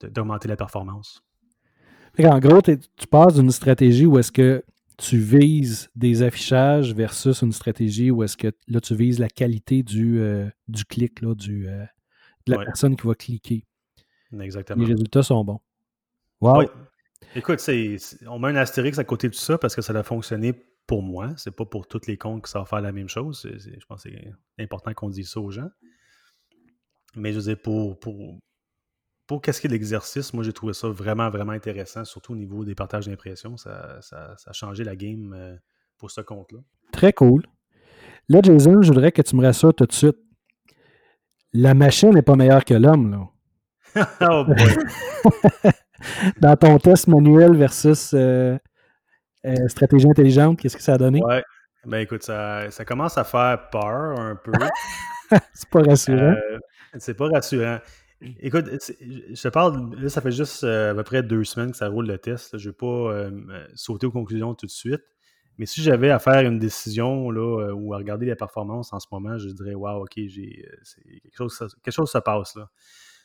d'augmenter 0.00 0.46
la 0.46 0.56
performance. 0.56 1.20
En 2.22 2.38
gros, 2.38 2.62
tu 2.62 3.06
passes 3.10 3.34
d'une 3.34 3.50
stratégie 3.50 4.06
où 4.06 4.20
est-ce 4.20 4.30
que 4.30 4.64
tu 4.98 5.18
vises 5.18 5.90
des 5.96 6.22
affichages 6.22 6.94
versus 6.94 7.42
une 7.42 7.52
stratégie 7.52 8.12
où 8.12 8.22
est-ce 8.22 8.36
que 8.36 8.52
là 8.68 8.80
tu 8.80 8.94
vises 8.94 9.18
la 9.18 9.28
qualité 9.28 9.82
du, 9.82 10.20
euh, 10.20 10.48
du 10.68 10.84
clic, 10.84 11.22
là, 11.22 11.34
du, 11.34 11.68
la 12.50 12.64
personne 12.64 12.96
qui 12.96 13.06
va 13.06 13.14
cliquer. 13.14 13.64
Exactement. 14.40 14.84
Les 14.84 14.92
résultats 14.92 15.22
sont 15.22 15.42
bons. 15.44 15.60
Wow. 16.40 16.64
Écoute, 17.34 17.60
on 18.26 18.38
met 18.38 18.48
un 18.48 18.56
astérix 18.56 18.98
à 18.98 19.04
côté 19.04 19.28
de 19.28 19.34
tout 19.34 19.40
ça 19.40 19.58
parce 19.58 19.74
que 19.74 19.82
ça 19.82 19.92
a 19.92 20.02
fonctionné 20.02 20.52
pour 20.86 21.02
moi. 21.02 21.32
C'est 21.36 21.54
pas 21.54 21.64
pour 21.64 21.86
tous 21.86 22.06
les 22.06 22.16
comptes 22.16 22.44
qui 22.44 22.50
savent 22.50 22.66
faire 22.66 22.80
la 22.80 22.92
même 22.92 23.08
chose. 23.08 23.46
je 23.46 23.86
pense 23.86 24.04
que 24.04 24.10
c'est 24.10 24.62
important 24.62 24.92
qu'on 24.94 25.10
dise 25.10 25.30
ça 25.30 25.40
aux 25.40 25.50
gens. 25.50 25.68
Mais 27.16 27.32
je 27.32 27.38
veux 27.38 27.44
dire, 27.44 27.60
pour, 27.60 27.98
pour, 27.98 28.38
pour 29.26 29.42
qu'est-ce 29.42 29.60
qui 29.60 29.66
est 29.66 29.70
l'exercice, 29.70 30.32
moi 30.32 30.44
j'ai 30.44 30.52
trouvé 30.52 30.72
ça 30.72 30.88
vraiment, 30.88 31.30
vraiment 31.30 31.52
intéressant, 31.52 32.04
surtout 32.04 32.32
au 32.32 32.36
niveau 32.36 32.64
des 32.64 32.74
partages 32.74 33.06
d'impression. 33.06 33.56
Ça, 33.56 34.00
ça, 34.00 34.36
a 34.46 34.52
changé 34.52 34.84
la 34.84 34.96
game 34.96 35.34
euh, 35.36 35.56
pour 35.96 36.10
ce 36.10 36.20
compte-là. 36.20 36.60
Très 36.92 37.12
cool. 37.12 37.42
Là, 38.28 38.40
Jason, 38.42 38.82
je 38.82 38.88
voudrais 38.88 39.12
que 39.12 39.22
tu 39.22 39.36
me 39.36 39.42
rassures 39.42 39.74
tout 39.74 39.86
de 39.86 39.92
suite. 39.92 40.18
La 41.60 41.74
machine 41.74 42.10
n'est 42.10 42.22
pas 42.22 42.36
meilleure 42.36 42.64
que 42.64 42.74
l'homme, 42.74 43.10
là. 43.10 44.06
oh 44.30 44.44
boy. 44.44 45.72
Dans 46.40 46.54
ton 46.54 46.78
test 46.78 47.08
manuel 47.08 47.56
versus 47.56 48.14
euh, 48.14 48.56
euh, 49.44 49.66
stratégie 49.66 50.06
intelligente, 50.08 50.60
qu'est-ce 50.60 50.76
que 50.76 50.82
ça 50.84 50.94
a 50.94 50.98
donné? 50.98 51.20
Ouais. 51.20 51.42
Ben 51.84 51.98
écoute, 51.98 52.22
ça, 52.22 52.70
ça 52.70 52.84
commence 52.84 53.18
à 53.18 53.24
faire 53.24 53.70
peur 53.70 54.20
un 54.20 54.36
peu. 54.36 54.52
c'est 55.52 55.68
pas 55.68 55.82
rassurant. 55.82 56.36
c'est 56.96 57.14
pas 57.14 57.26
rassurant. 57.26 57.78
Écoute, 58.38 58.66
je 59.00 59.42
te 59.42 59.48
parle, 59.48 59.96
là, 60.00 60.08
ça 60.08 60.20
fait 60.20 60.30
juste 60.30 60.62
à 60.62 60.94
peu 60.94 61.02
près 61.02 61.24
deux 61.24 61.42
semaines 61.42 61.72
que 61.72 61.76
ça 61.76 61.88
roule 61.88 62.06
le 62.06 62.18
test. 62.18 62.56
Je 62.56 62.68
ne 62.68 62.70
vais 62.70 62.76
pas 62.76 63.36
sauter 63.74 64.06
aux 64.06 64.12
conclusions 64.12 64.54
tout 64.54 64.66
de 64.66 64.70
suite. 64.70 65.02
Mais 65.58 65.66
si 65.66 65.82
j'avais 65.82 66.10
à 66.10 66.18
faire 66.18 66.40
une 66.46 66.58
décision 66.58 67.30
là, 67.30 67.74
ou 67.74 67.92
à 67.92 67.98
regarder 67.98 68.26
les 68.26 68.36
performances 68.36 68.92
en 68.92 69.00
ce 69.00 69.06
moment, 69.10 69.38
je 69.38 69.48
dirais 69.48 69.74
Waouh, 69.74 70.04
ok, 70.04 70.12
j'ai 70.16 70.64
quelque 71.22 71.36
chose, 71.36 71.58
quelque 71.82 71.94
chose 71.94 72.10
se 72.10 72.18
passe 72.18 72.54
là. 72.56 72.70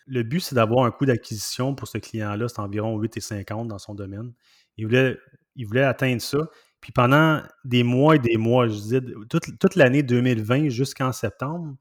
Le 0.06 0.24
but, 0.24 0.42
c'est 0.42 0.56
d'avoir 0.56 0.86
un 0.86 0.92
coût 0.92 1.06
d'acquisition 1.06 1.76
pour 1.76 1.88
ce 1.88 1.98
client-là, 1.98 2.48
c'est 2.50 2.60
environ 2.60 3.00
8,50 3.00 3.68
dans 3.68 3.78
son 3.78 3.96
domaine. 3.96 4.34
Il 4.78 4.86
voulait, 4.86 5.18
il 5.56 5.66
voulait 5.66 5.84
atteindre 5.84 6.22
ça. 6.22 6.40
Puis 6.82 6.92
pendant 6.92 7.42
des 7.64 7.84
mois 7.84 8.18
et 8.18 8.20
des 8.20 8.36
mois, 8.36 8.68
je 8.68 8.74
disais, 8.74 9.02
toute, 9.30 9.58
toute 9.60 9.76
l'année 9.76 10.04
2020 10.04 10.68
jusqu'en 10.70 11.14
septembre, 11.14 11.78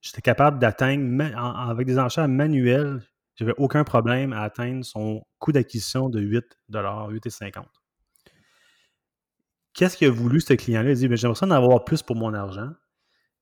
j'étais 0.00 0.22
capable 0.22 0.60
d'atteindre, 0.60 1.24
avec 1.36 1.86
des 1.86 1.98
enchères 1.98 2.28
manuelles, 2.28 3.02
j'avais 3.34 3.54
aucun 3.56 3.84
problème 3.84 4.32
à 4.32 4.42
atteindre 4.42 4.84
son 4.84 5.24
coût 5.38 5.50
d'acquisition 5.50 6.08
de 6.10 6.20
8 6.20 6.44
8,50 6.70 7.64
Qu'est-ce 9.74 9.96
qu'il 9.96 10.08
a 10.08 10.10
voulu, 10.10 10.40
ce 10.40 10.54
client-là? 10.54 10.90
Il 10.90 10.96
dit, 10.96 11.16
j'aimerais 11.16 11.36
ça 11.36 11.46
en 11.46 11.50
avoir 11.50 11.84
plus 11.84 12.02
pour 12.02 12.16
mon 12.16 12.34
argent. 12.34 12.70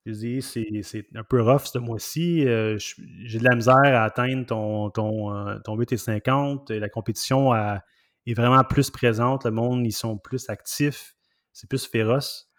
Il 0.05 0.13
dit, 0.13 0.41
c'est 0.41 1.05
un 1.15 1.23
peu 1.23 1.41
rough 1.41 1.65
ce 1.65 1.77
mois-ci. 1.77 2.47
Euh, 2.47 2.77
j'ai 3.23 3.39
de 3.39 3.43
la 3.43 3.55
misère 3.55 3.75
à 3.75 4.03
atteindre 4.03 4.45
ton, 4.45 4.89
ton, 4.89 5.35
euh, 5.35 5.59
ton 5.63 5.77
8,50 5.77 6.73
La 6.73 6.89
compétition 6.89 7.53
est 7.53 8.33
vraiment 8.33 8.63
plus 8.63 8.89
présente. 8.89 9.45
Le 9.45 9.51
monde, 9.51 9.85
ils 9.85 9.91
sont 9.91 10.17
plus 10.17 10.49
actifs. 10.49 11.15
C'est 11.51 11.69
plus 11.69 11.85
féroce. 11.85 12.49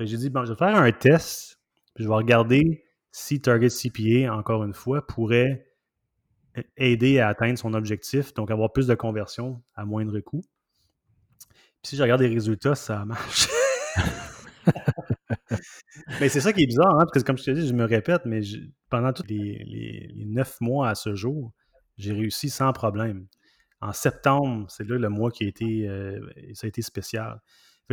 J'ai 0.00 0.16
dit, 0.16 0.30
bon, 0.30 0.44
je 0.44 0.52
vais 0.52 0.58
faire 0.58 0.76
un 0.76 0.92
test. 0.92 1.58
je 1.96 2.06
vais 2.06 2.14
regarder 2.14 2.84
si 3.12 3.40
Target 3.40 3.68
CPA, 3.70 4.34
encore 4.34 4.62
une 4.62 4.74
fois, 4.74 5.06
pourrait 5.06 5.66
aider 6.76 7.18
à 7.18 7.28
atteindre 7.28 7.58
son 7.58 7.74
objectif, 7.74 8.34
donc 8.34 8.50
avoir 8.50 8.72
plus 8.72 8.86
de 8.86 8.94
conversion 8.94 9.62
à 9.74 9.84
moindre 9.84 10.20
coût. 10.20 10.42
Si 11.82 11.96
je 11.96 12.02
regarde 12.02 12.20
les 12.20 12.28
résultats, 12.28 12.74
ça 12.74 13.04
marche. 13.04 13.48
mais 16.20 16.28
c'est 16.28 16.40
ça 16.40 16.52
qui 16.52 16.62
est 16.62 16.66
bizarre, 16.66 16.98
hein, 16.98 17.06
parce 17.06 17.22
que 17.22 17.26
comme 17.26 17.38
je 17.38 17.44
te 17.44 17.50
dis, 17.52 17.66
je 17.66 17.72
me 17.72 17.84
répète, 17.84 18.22
mais 18.24 18.40
pendant 18.90 19.12
tous 19.12 19.26
les, 19.28 20.12
neuf 20.16 20.60
mois 20.60 20.88
à 20.88 20.94
ce 20.94 21.14
jour, 21.14 21.52
j'ai 21.96 22.12
réussi 22.12 22.50
sans 22.50 22.72
problème. 22.72 23.26
En 23.80 23.92
septembre, 23.92 24.66
c'est 24.68 24.88
là 24.88 24.98
le 24.98 25.08
mois 25.08 25.30
qui 25.30 25.44
a 25.44 25.48
été, 25.48 25.88
euh, 25.88 26.20
ça 26.54 26.66
a 26.66 26.68
été 26.68 26.82
spécial 26.82 27.40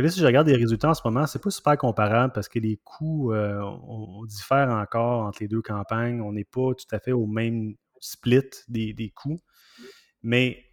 si 0.08 0.20
je 0.20 0.26
regarde 0.26 0.48
les 0.48 0.56
résultats 0.56 0.90
en 0.90 0.94
ce 0.94 1.02
moment, 1.04 1.26
c'est 1.26 1.42
pas 1.42 1.50
super 1.50 1.76
comparable 1.76 2.32
parce 2.32 2.48
que 2.48 2.58
les 2.58 2.78
coûts, 2.82 3.32
euh, 3.32 3.60
on, 3.60 4.24
diffère 4.26 4.70
encore 4.70 5.24
entre 5.24 5.38
les 5.42 5.48
deux 5.48 5.62
campagnes. 5.62 6.20
On 6.20 6.32
n'est 6.32 6.44
pas 6.44 6.74
tout 6.74 6.86
à 6.92 6.98
fait 6.98 7.12
au 7.12 7.26
même 7.26 7.74
split 8.00 8.42
des, 8.68 9.12
coûts. 9.14 9.38
Mais 10.22 10.64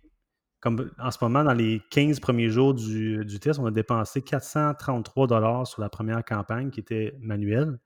comme 0.62 0.92
en 1.00 1.10
ce 1.10 1.18
moment, 1.22 1.44
dans 1.44 1.54
les 1.54 1.82
15 1.90 2.20
premiers 2.20 2.50
jours 2.50 2.76
du, 2.76 3.40
test, 3.42 3.60
on 3.60 3.66
a 3.66 3.72
dépensé 3.72 4.22
433 4.22 5.66
sur 5.66 5.82
la 5.82 5.90
première 5.90 6.24
campagne 6.24 6.70
qui 6.70 6.80
était 6.80 7.16
manuelle. 7.20 7.80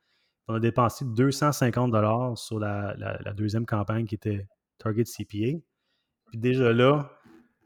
On 0.47 0.55
a 0.55 0.59
dépensé 0.59 1.05
250 1.05 2.37
sur 2.37 2.59
la, 2.59 3.33
deuxième 3.35 3.65
campagne 3.65 4.05
qui 4.05 4.15
était 4.15 4.47
Target 4.77 5.05
CPA. 5.05 5.57
Puis 6.27 6.37
déjà 6.37 6.73
là, 6.73 7.11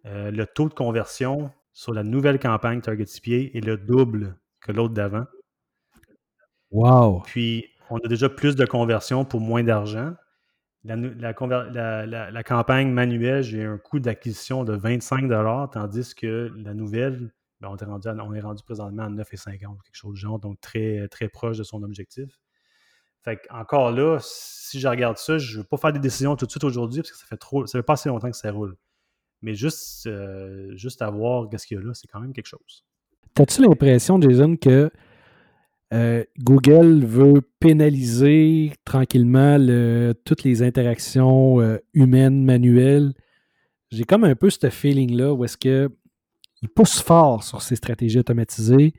euh, 0.05 0.29
le 0.29 0.45
taux 0.45 0.69
de 0.69 0.75
conversion 0.75 1.51
sur 1.73 1.93
la 1.93 2.03
nouvelle 2.03 2.39
campagne 2.39 2.79
Target 2.79 3.05
CPA 3.05 3.57
est 3.57 3.65
le 3.65 3.77
double 3.77 4.37
que 4.61 4.71
l'autre 4.71 4.93
d'avant. 4.93 5.25
Wow! 6.71 7.23
Puis, 7.25 7.65
on 7.89 7.97
a 7.97 8.07
déjà 8.07 8.29
plus 8.29 8.55
de 8.55 8.65
conversions 8.65 9.25
pour 9.25 9.41
moins 9.41 9.63
d'argent. 9.63 10.13
La, 10.85 10.95
la, 12.05 12.43
campagne 12.43 12.89
manuelle, 12.89 13.43
j'ai 13.43 13.65
un 13.65 13.77
coût 13.77 13.99
d'acquisition 13.99 14.63
de 14.63 14.73
25 14.73 15.27
tandis 15.71 16.15
que 16.15 16.53
la 16.55 16.73
nouvelle, 16.73 17.33
ben, 17.59 17.67
on, 17.69 17.75
est 17.75 17.83
rendu 17.83 18.39
rendu 18.41 18.63
présentement 18.63 19.03
à 19.03 19.09
9,50 19.09 19.59
quelque 19.59 19.77
chose 19.91 20.13
de 20.13 20.17
genre, 20.17 20.39
donc 20.39 20.61
très, 20.61 21.09
très 21.09 21.27
proche 21.27 21.57
de 21.57 21.63
son 21.63 21.83
objectif. 21.83 22.39
Fait 23.23 23.41
encore 23.49 23.91
là, 23.91 24.19
si 24.21 24.79
je 24.79 24.87
regarde 24.87 25.17
ça, 25.17 25.37
je 25.37 25.57
ne 25.57 25.61
veux 25.61 25.67
pas 25.67 25.75
faire 25.75 25.91
des 25.91 25.99
décisions 25.99 26.37
tout 26.37 26.45
de 26.45 26.51
suite 26.51 26.63
aujourd'hui 26.63 27.01
parce 27.01 27.11
que 27.11 27.17
ça 27.17 27.25
fait 27.25 27.37
trop, 27.37 27.65
ça 27.65 27.77
fait 27.77 27.83
pas 27.83 27.93
assez 27.93 28.07
longtemps 28.07 28.31
que 28.31 28.37
ça 28.37 28.49
roule. 28.49 28.77
Mais 29.41 29.55
juste, 29.55 30.07
euh, 30.07 30.73
juste 30.75 31.01
à 31.01 31.09
voir 31.09 31.49
ce 31.57 31.65
qu'il 31.65 31.77
y 31.77 31.81
a 31.81 31.83
là, 31.83 31.93
c'est 31.93 32.07
quand 32.07 32.21
même 32.21 32.31
quelque 32.31 32.47
chose. 32.47 32.85
As-tu 33.37 33.61
l'impression, 33.61 34.21
Jason, 34.21 34.55
que 34.55 34.89
euh, 35.93 36.23
Google 36.37 37.03
veut 37.03 37.41
pénaliser 37.59 38.73
tranquillement 38.85 39.57
toutes 40.25 40.43
les 40.43 40.61
interactions 40.61 41.61
euh, 41.61 41.77
humaines, 41.93 42.43
manuelles? 42.43 43.13
J'ai 43.91 44.03
comme 44.03 44.23
un 44.23 44.35
peu 44.35 44.49
ce 44.49 44.69
feeling-là 44.69 45.33
où 45.33 45.43
est-ce 45.45 45.57
qu'il 45.57 46.69
pousse 46.75 47.01
fort 47.01 47.43
sur 47.43 47.61
ces 47.61 47.75
stratégies 47.75 48.19
automatisées. 48.19 48.93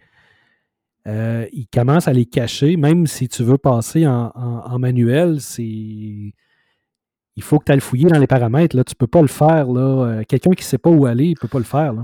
il 1.07 1.67
commence 1.73 2.09
à 2.09 2.13
les 2.13 2.27
cacher, 2.27 2.77
même 2.77 3.07
si 3.07 3.29
tu 3.29 3.45
veux 3.45 3.59
passer 3.59 4.07
en 4.07 4.79
manuel, 4.79 5.41
c'est 5.41 6.33
il 7.41 7.43
faut 7.43 7.59
que 7.59 7.65
tu 7.65 7.73
ailles 7.73 7.81
fouiller 7.81 8.09
dans 8.09 8.19
les 8.19 8.27
paramètres. 8.27 8.77
Là. 8.77 8.85
Tu 8.85 8.93
ne 8.93 8.99
peux 8.99 9.07
pas 9.07 9.23
le 9.23 9.29
faire. 9.29 9.67
Euh, 9.71 10.23
quelqu'un 10.29 10.51
qui 10.51 10.63
ne 10.63 10.67
sait 10.67 10.79
pas 10.79 10.91
où 10.91 11.07
aller, 11.07 11.25
il 11.25 11.31
ne 11.31 11.37
peut 11.37 11.49
pas 11.49 11.59
le 11.59 11.65
faire. 11.65 11.95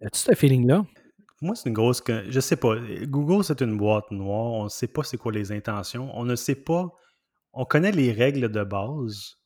As-tu 0.00 0.18
ce 0.18 0.34
feeling-là? 0.34 0.84
Moi, 1.42 1.56
c'est 1.56 1.68
une 1.68 1.74
grosse. 1.74 2.02
Je 2.28 2.38
sais 2.38 2.56
pas. 2.56 2.76
Google, 3.02 3.42
c'est 3.42 3.60
une 3.62 3.76
boîte 3.76 4.12
noire. 4.12 4.52
On 4.52 4.64
ne 4.64 4.68
sait 4.68 4.86
pas 4.86 5.02
c'est 5.02 5.16
quoi 5.16 5.32
les 5.32 5.50
intentions. 5.50 6.08
On 6.16 6.24
ne 6.24 6.36
sait 6.36 6.54
pas. 6.54 6.94
On 7.52 7.64
connaît 7.64 7.90
les 7.90 8.12
règles 8.12 8.48
de 8.48 8.62
base. 8.62 9.38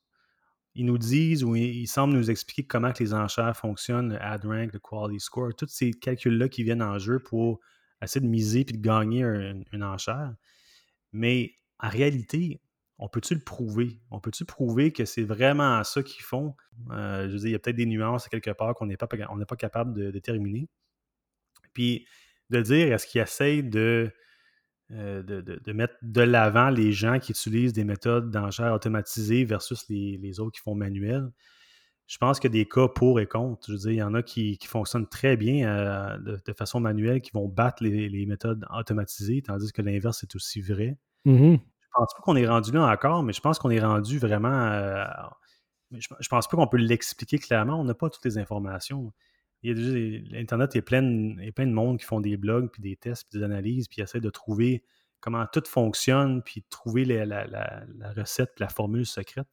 Ils 0.74 0.84
nous 0.84 0.98
disent 0.98 1.42
ou 1.42 1.56
ils 1.56 1.86
semblent 1.86 2.12
nous 2.12 2.30
expliquer 2.30 2.66
comment 2.66 2.92
les 3.00 3.14
enchères 3.14 3.56
fonctionnent, 3.56 4.12
le 4.12 4.22
ad 4.22 4.44
rank, 4.44 4.74
le 4.74 4.78
quality 4.78 5.20
score, 5.20 5.54
tous 5.56 5.68
ces 5.68 5.90
calculs-là 5.90 6.50
qui 6.50 6.64
viennent 6.64 6.82
en 6.82 6.98
jeu 6.98 7.18
pour 7.18 7.60
essayer 8.02 8.20
de 8.20 8.30
miser 8.30 8.66
puis 8.66 8.76
de 8.76 8.82
gagner 8.82 9.22
une 9.72 9.82
enchère. 9.82 10.34
Mais 11.12 11.54
en 11.80 11.88
réalité, 11.88 12.60
on 12.98 13.08
peut-tu 13.08 13.34
le 13.34 13.40
prouver? 13.40 14.02
On 14.10 14.20
peut-tu 14.20 14.44
prouver 14.44 14.92
que 14.92 15.06
c'est 15.06 15.24
vraiment 15.24 15.82
ça 15.82 16.02
qu'ils 16.02 16.24
font? 16.24 16.54
Euh, 16.90 17.26
je 17.26 17.32
veux 17.32 17.38
dire, 17.38 17.48
il 17.48 17.52
y 17.52 17.54
a 17.54 17.58
peut-être 17.58 17.76
des 17.76 17.86
nuances 17.86 18.28
quelque 18.28 18.50
part 18.50 18.74
qu'on 18.74 18.84
n'est 18.84 18.98
pas 18.98 19.56
capable 19.56 19.94
de 19.94 20.10
déterminer. 20.10 20.68
Puis 21.76 22.06
de 22.50 22.60
dire, 22.60 22.92
est-ce 22.92 23.06
qu'ils 23.06 23.20
essayent 23.20 23.68
euh, 23.74 24.10
de, 24.90 25.40
de, 25.40 25.72
mettre 25.72 25.94
de 26.02 26.20
l'avant 26.20 26.70
les 26.70 26.92
gens 26.92 27.18
qui 27.18 27.32
utilisent 27.32 27.72
des 27.72 27.84
méthodes 27.84 28.30
d'enchères 28.30 28.72
automatisées 28.72 29.44
versus 29.44 29.88
les, 29.88 30.40
autres 30.40 30.52
qui 30.52 30.62
font 30.62 30.74
manuel? 30.74 31.30
Je 32.06 32.18
pense 32.18 32.38
qu'il 32.38 32.54
y 32.54 32.58
a 32.58 32.62
des 32.62 32.68
cas 32.68 32.86
pour 32.86 33.18
et 33.18 33.26
contre. 33.26 33.66
Je 33.66 33.72
veux 33.72 33.78
dire, 33.78 33.90
il 33.90 33.96
y 33.96 34.02
en 34.02 34.14
a 34.14 34.22
qui, 34.22 34.58
fonctionnent 34.64 35.08
très 35.08 35.36
bien 35.36 35.68
euh, 35.68 36.18
de, 36.18 36.52
façon 36.52 36.80
manuelle, 36.80 37.20
qui 37.20 37.32
vont 37.32 37.48
battre 37.48 37.82
les, 37.82 38.26
méthodes 38.26 38.64
automatisées, 38.76 39.42
tandis 39.42 39.72
que 39.72 39.82
l'inverse 39.82 40.22
est 40.22 40.34
aussi 40.36 40.60
vrai. 40.60 40.96
Mm-hmm 41.26 41.58
pense 41.96 42.14
pas 42.14 42.20
qu'on 42.22 42.36
est 42.36 42.46
rendu 42.46 42.72
là 42.72 42.86
encore, 42.86 43.22
mais 43.22 43.32
je 43.32 43.40
pense 43.40 43.58
qu'on 43.58 43.70
est 43.70 43.80
rendu 43.80 44.18
vraiment. 44.18 44.48
Euh, 44.48 45.04
je, 45.92 46.08
ne 46.12 46.28
pense 46.28 46.48
pas 46.48 46.56
qu'on 46.56 46.66
peut 46.66 46.76
l'expliquer 46.76 47.38
clairement. 47.38 47.80
On 47.80 47.84
n'a 47.84 47.94
pas 47.94 48.10
toutes 48.10 48.24
les 48.24 48.38
informations. 48.38 49.12
L'Internet 49.74 50.76
est 50.76 50.82
plein, 50.82 51.36
est 51.38 51.52
plein 51.52 51.66
de 51.66 51.72
monde 51.72 51.98
qui 51.98 52.04
font 52.04 52.20
des 52.20 52.36
blogs, 52.36 52.70
puis 52.70 52.82
des 52.82 52.96
tests, 52.96 53.26
puis 53.28 53.38
des 53.38 53.44
analyses, 53.44 53.88
puis 53.88 54.02
essaient 54.02 54.20
de 54.20 54.30
trouver 54.30 54.84
comment 55.20 55.44
tout 55.52 55.62
fonctionne, 55.66 56.42
puis 56.42 56.60
de 56.60 56.66
trouver 56.70 57.04
la, 57.04 57.46
recette, 58.16 58.50
puis 58.54 58.62
la 58.62 58.68
formule 58.68 59.06
secrète. 59.06 59.48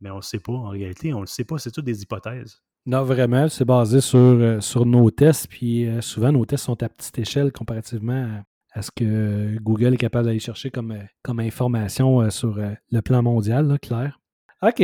Mais 0.00 0.10
on 0.10 0.14
ne 0.14 0.18
le 0.18 0.24
sait 0.24 0.40
pas 0.40 0.52
en 0.52 0.68
réalité. 0.68 1.12
On 1.12 1.18
ne 1.18 1.22
le 1.22 1.28
sait 1.28 1.44
pas. 1.44 1.58
C'est 1.58 1.70
toutes 1.70 1.84
des 1.84 2.02
hypothèses. 2.02 2.62
Non, 2.86 3.02
vraiment, 3.02 3.48
c'est 3.48 3.64
basé 3.64 4.00
sur, 4.02 4.18
euh, 4.18 4.60
sur 4.60 4.84
nos 4.84 5.10
tests, 5.10 5.48
puis 5.48 5.86
euh, 5.86 6.02
souvent 6.02 6.32
nos 6.32 6.44
tests 6.44 6.64
sont 6.64 6.82
à 6.82 6.88
petite 6.88 7.18
échelle 7.18 7.50
comparativement 7.50 8.42
à 8.74 8.82
ce 8.82 8.90
que 8.90 9.56
Google 9.60 9.94
est 9.94 9.98
capable 9.98 10.26
d'aller 10.26 10.40
chercher 10.40 10.70
comme, 10.70 10.90
euh, 10.90 11.04
comme 11.22 11.40
information 11.40 12.20
euh, 12.20 12.30
sur 12.30 12.58
le 12.58 13.02
plan 13.02 13.22
mondial, 13.22 13.78
clair. 13.80 14.20
OK, 14.62 14.82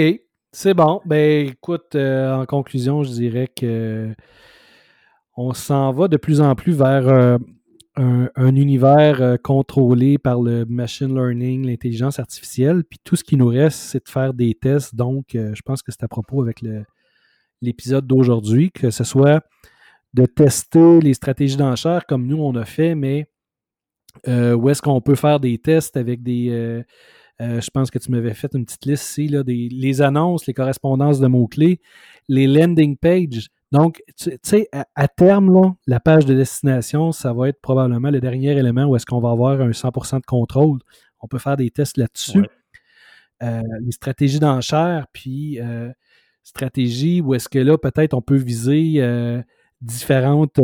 c'est 0.52 0.74
bon. 0.74 1.00
Ben 1.04 1.48
écoute, 1.48 1.94
en 1.94 2.44
conclusion, 2.46 3.02
je 3.02 3.10
dirais 3.10 3.48
que 3.48 4.14
on 5.36 5.54
s'en 5.54 5.92
va 5.92 6.08
de 6.08 6.16
plus 6.16 6.40
en 6.40 6.54
plus 6.54 6.72
vers 6.72 7.38
un, 7.96 8.56
univers 8.56 9.38
contrôlé 9.42 10.18
par 10.18 10.40
le 10.42 10.64
machine 10.64 11.14
learning, 11.14 11.66
l'intelligence 11.66 12.18
artificielle. 12.18 12.84
Puis 12.84 12.98
tout 13.04 13.16
ce 13.16 13.24
qui 13.24 13.36
nous 13.36 13.48
reste, 13.48 13.78
c'est 13.78 14.04
de 14.04 14.10
faire 14.10 14.34
des 14.34 14.54
tests. 14.54 14.94
Donc, 14.94 15.26
je 15.32 15.62
pense 15.62 15.82
que 15.82 15.92
c'est 15.92 16.02
à 16.02 16.08
propos 16.08 16.42
avec 16.42 16.64
l'épisode 17.62 18.06
d'aujourd'hui, 18.06 18.70
que 18.72 18.90
ce 18.90 19.04
soit 19.04 19.44
de 20.14 20.26
tester 20.26 21.00
les 21.00 21.14
stratégies 21.14 21.56
d'enchères 21.56 22.06
comme 22.06 22.26
nous 22.26 22.42
on 22.42 22.54
a 22.56 22.64
fait, 22.64 22.94
mais 22.94 23.26
où 24.26 24.68
est-ce 24.68 24.82
qu'on 24.82 25.00
peut 25.00 25.14
faire 25.14 25.38
des 25.38 25.58
tests 25.58 25.96
avec 25.96 26.22
des, 26.22 26.84
euh, 27.40 27.61
je 27.61 27.70
pense 27.70 27.90
que 27.90 27.98
tu 27.98 28.11
m'avais 28.11 28.35
fait 28.35 28.53
une 28.55 28.64
petite 28.66 28.85
liste 28.85 29.09
ici, 29.09 29.29
là, 29.29 29.42
des, 29.42 29.68
les 29.70 30.03
annonces, 30.03 30.46
les 30.46 30.53
correspondances 30.53 31.20
de 31.20 31.26
mots-clés, 31.26 31.81
les 32.29 32.46
landing 32.46 32.96
pages. 32.96 33.48
Donc, 33.72 34.03
tu 34.18 34.37
sais, 34.42 34.68
à, 34.72 35.09
terme, 35.09 35.74
la 35.87 36.00
page 36.00 36.26
de 36.26 36.35
destination, 36.35 37.12
ça 37.12 37.33
va 37.33 37.48
être 37.48 37.61
probablement 37.61 38.11
le 38.11 38.20
dernier 38.20 38.50
élément 38.50 38.85
où 38.85 38.96
est-ce 38.96 39.07
qu'on 39.07 39.20
va 39.20 39.31
avoir 39.31 39.61
un 39.61 39.70
100% 39.70 40.20
de 40.20 40.26
contrôle. 40.26 40.81
On 41.20 41.29
peut 41.29 41.38
faire 41.38 41.57
des 41.57 41.70
tests 41.70 41.96
là-dessus. 41.96 42.46
Euh, 43.42 43.62
les 43.81 43.92
stratégies 43.92 44.40
d'enchères, 44.40 45.07
puis 45.12 45.61
euh, 45.61 45.90
stratégies 46.42 47.22
où 47.22 47.35
est-ce 47.35 47.48
que 47.48 47.59
là, 47.59 47.79
peut-être 47.79 48.12
on 48.12 48.20
peut 48.20 48.37
viser 48.37 49.00
différentes 49.81 50.61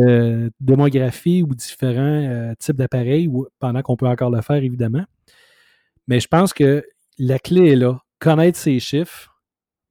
démographies 0.61 1.43
ou 1.43 1.55
différents 1.55 2.53
types 2.59 2.77
d'appareils, 2.77 3.31
pendant 3.61 3.81
qu'on 3.81 3.97
peut 3.97 4.09
encore 4.09 4.31
le 4.31 4.43
faire, 4.43 4.62
évidemment. 4.62 5.05
Mais 6.07 6.21
je 6.21 6.29
pense 6.29 6.53
que 6.53 6.85
la 7.19 7.38
clé 7.38 7.73
est 7.73 7.77
là. 7.77 7.99
Connaître 8.19 8.59
ses 8.59 8.81
chiffres, 8.81 9.37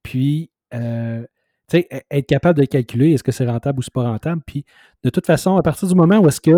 puis 0.03 0.49
euh, 0.73 1.25
être 1.73 2.27
capable 2.27 2.59
de 2.59 2.65
calculer 2.65 3.13
est-ce 3.13 3.23
que 3.23 3.31
c'est 3.31 3.45
rentable 3.45 3.79
ou 3.79 3.81
c'est 3.81 3.93
pas 3.93 4.03
rentable. 4.03 4.41
Puis 4.45 4.65
de 5.03 5.09
toute 5.09 5.25
façon, 5.25 5.57
à 5.57 5.63
partir 5.63 5.87
du 5.87 5.95
moment 5.95 6.19
où 6.19 6.27
est-ce 6.27 6.41
que 6.41 6.55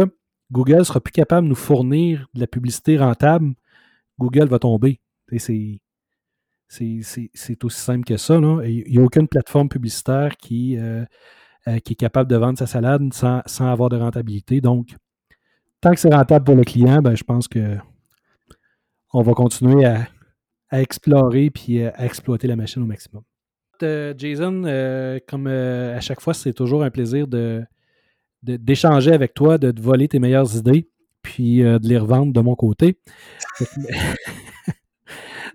Google 0.51 0.85
sera 0.85 1.01
plus 1.01 1.11
capable 1.11 1.45
de 1.45 1.49
nous 1.49 1.55
fournir 1.55 2.27
de 2.33 2.39
la 2.39 2.47
publicité 2.47 2.97
rentable, 2.97 3.53
Google 4.19 4.47
va 4.47 4.59
tomber. 4.59 4.99
C'est, 5.37 5.79
aussi 6.69 7.29
simple 7.69 8.05
que 8.05 8.17
ça. 8.17 8.35
Il 8.65 8.83
n'y 8.89 8.97
a 8.97 9.01
aucune 9.01 9.27
plateforme 9.27 9.69
publicitaire 9.69 10.37
qui, 10.37 10.77
euh, 10.77 11.05
euh, 11.67 11.79
qui 11.79 11.93
est 11.93 11.97
capable 11.97 12.29
de 12.29 12.35
vendre 12.35 12.57
sa 12.57 12.67
salade 12.67 13.13
sans, 13.13 13.41
avoir 13.59 13.89
de 13.89 13.97
rentabilité. 13.97 14.61
Donc, 14.61 14.95
tant 15.81 15.91
que 15.91 15.99
c'est 15.99 16.13
rentable 16.13 16.45
pour 16.45 16.55
le 16.55 16.63
client, 16.63 17.01
ben, 17.01 17.15
je 17.15 17.23
pense 17.23 17.47
que 17.47 17.77
on 19.13 19.21
va 19.21 19.33
continuer 19.33 19.85
à, 19.85 20.07
explorer 20.71 21.49
puis 21.49 21.83
à 21.83 22.05
exploiter 22.05 22.47
la 22.47 22.55
machine 22.55 22.83
au 22.83 22.85
maximum. 22.85 23.23
Euh, 23.83 24.13
Jason, 24.17 24.63
euh, 24.65 25.19
comme 25.27 25.47
euh, 25.47 25.95
à 25.95 25.99
chaque 25.99 26.21
fois, 26.21 26.33
c'est 26.33 26.53
toujours 26.53 26.83
un 26.83 26.89
plaisir 26.89 27.27
de, 27.27 27.63
d'échanger 28.43 29.11
avec 29.11 29.33
toi, 29.33 29.57
de 29.57 29.71
te 29.71 29.81
voler 29.81 30.07
tes 30.07 30.19
meilleures 30.19 30.55
idées, 30.55 30.89
puis 31.21 31.59
de 31.59 31.87
les 31.87 31.97
revendre 31.97 32.33
de 32.33 32.39
mon 32.39 32.55
côté. 32.55 32.99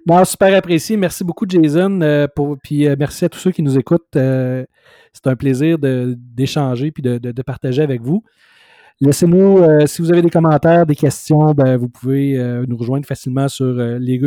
non, 0.07 0.25
super 0.25 0.55
apprécié. 0.57 0.97
Merci 0.97 1.25
beaucoup, 1.25 1.47
Jason. 1.49 2.29
puis 2.63 2.87
merci 2.97 3.25
à 3.25 3.29
tous 3.29 3.39
ceux 3.39 3.53
qui 3.53 3.63
nous 3.63 3.79
écoutent. 3.79 4.09
c'est 4.13 5.27
un 5.27 5.37
plaisir 5.37 5.79
d'échanger 5.79 6.91
puis 6.91 7.03
de, 7.03 7.43
partager 7.43 7.83
avec 7.83 8.03
vous. 8.03 8.23
Laissez-nous, 9.01 9.59
euh, 9.59 9.87
si 9.87 10.01
vous 10.03 10.13
avez 10.13 10.23
des 10.23 10.31
commentaires, 10.31 10.87
des 10.87 10.95
questions, 10.95 11.53
ben, 11.55 11.77
vous 11.77 11.89
pouvez 11.89 12.39
euh, 12.39 12.65
nous 12.69 12.77
rejoindre 12.77 13.07
facilement 13.07 13.49
sur 13.49 13.67
euh, 13.67 13.99
les, 13.99 14.21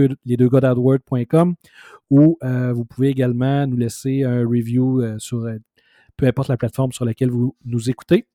ou 2.10 2.38
vous 2.42 2.86
pouvez 2.86 3.10
également 3.10 3.66
nous 3.68 3.78
laisser 3.78 4.24
un 4.24 4.42
review 4.42 5.02
sur 5.18 5.48
peu 6.18 6.28
importe 6.28 6.50
la 6.50 6.58
plateforme 6.58 6.92
sur 6.92 7.04
laquelle 7.04 7.32
vous 7.32 7.56
nous 7.66 7.90
écoutez. 7.90 8.28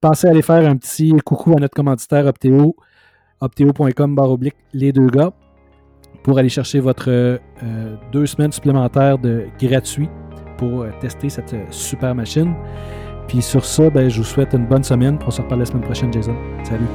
Pensez 0.00 0.26
à 0.26 0.30
aller 0.30 0.42
faire 0.42 0.68
un 0.68 0.76
petit 0.76 1.12
coucou 1.24 1.52
à 1.56 1.60
notre 1.60 1.74
commanditaire 1.74 2.26
Opteo, 2.26 2.76
opteo.com 3.40 4.14
baroblique 4.14 4.56
les 4.72 4.92
deux 4.92 5.06
gars, 5.06 5.32
pour 6.24 6.38
aller 6.38 6.48
chercher 6.48 6.80
votre 6.80 7.38
deux 8.12 8.26
semaines 8.26 8.52
supplémentaires 8.52 9.18
de 9.18 9.46
gratuit 9.60 10.08
pour 10.58 10.84
tester 11.00 11.28
cette 11.28 11.54
super 11.70 12.14
machine. 12.14 12.54
Puis 13.28 13.42
sur 13.42 13.64
ça, 13.64 13.90
ben, 13.90 14.08
je 14.08 14.18
vous 14.18 14.24
souhaite 14.24 14.52
une 14.52 14.66
bonne 14.66 14.84
semaine. 14.84 15.18
On 15.26 15.30
se 15.30 15.42
reparle 15.42 15.60
la 15.60 15.66
semaine 15.66 15.82
prochaine, 15.82 16.12
Jason. 16.12 16.36
Salut. 16.64 16.86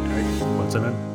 bonne 0.58 0.72
semaine. 0.72 1.11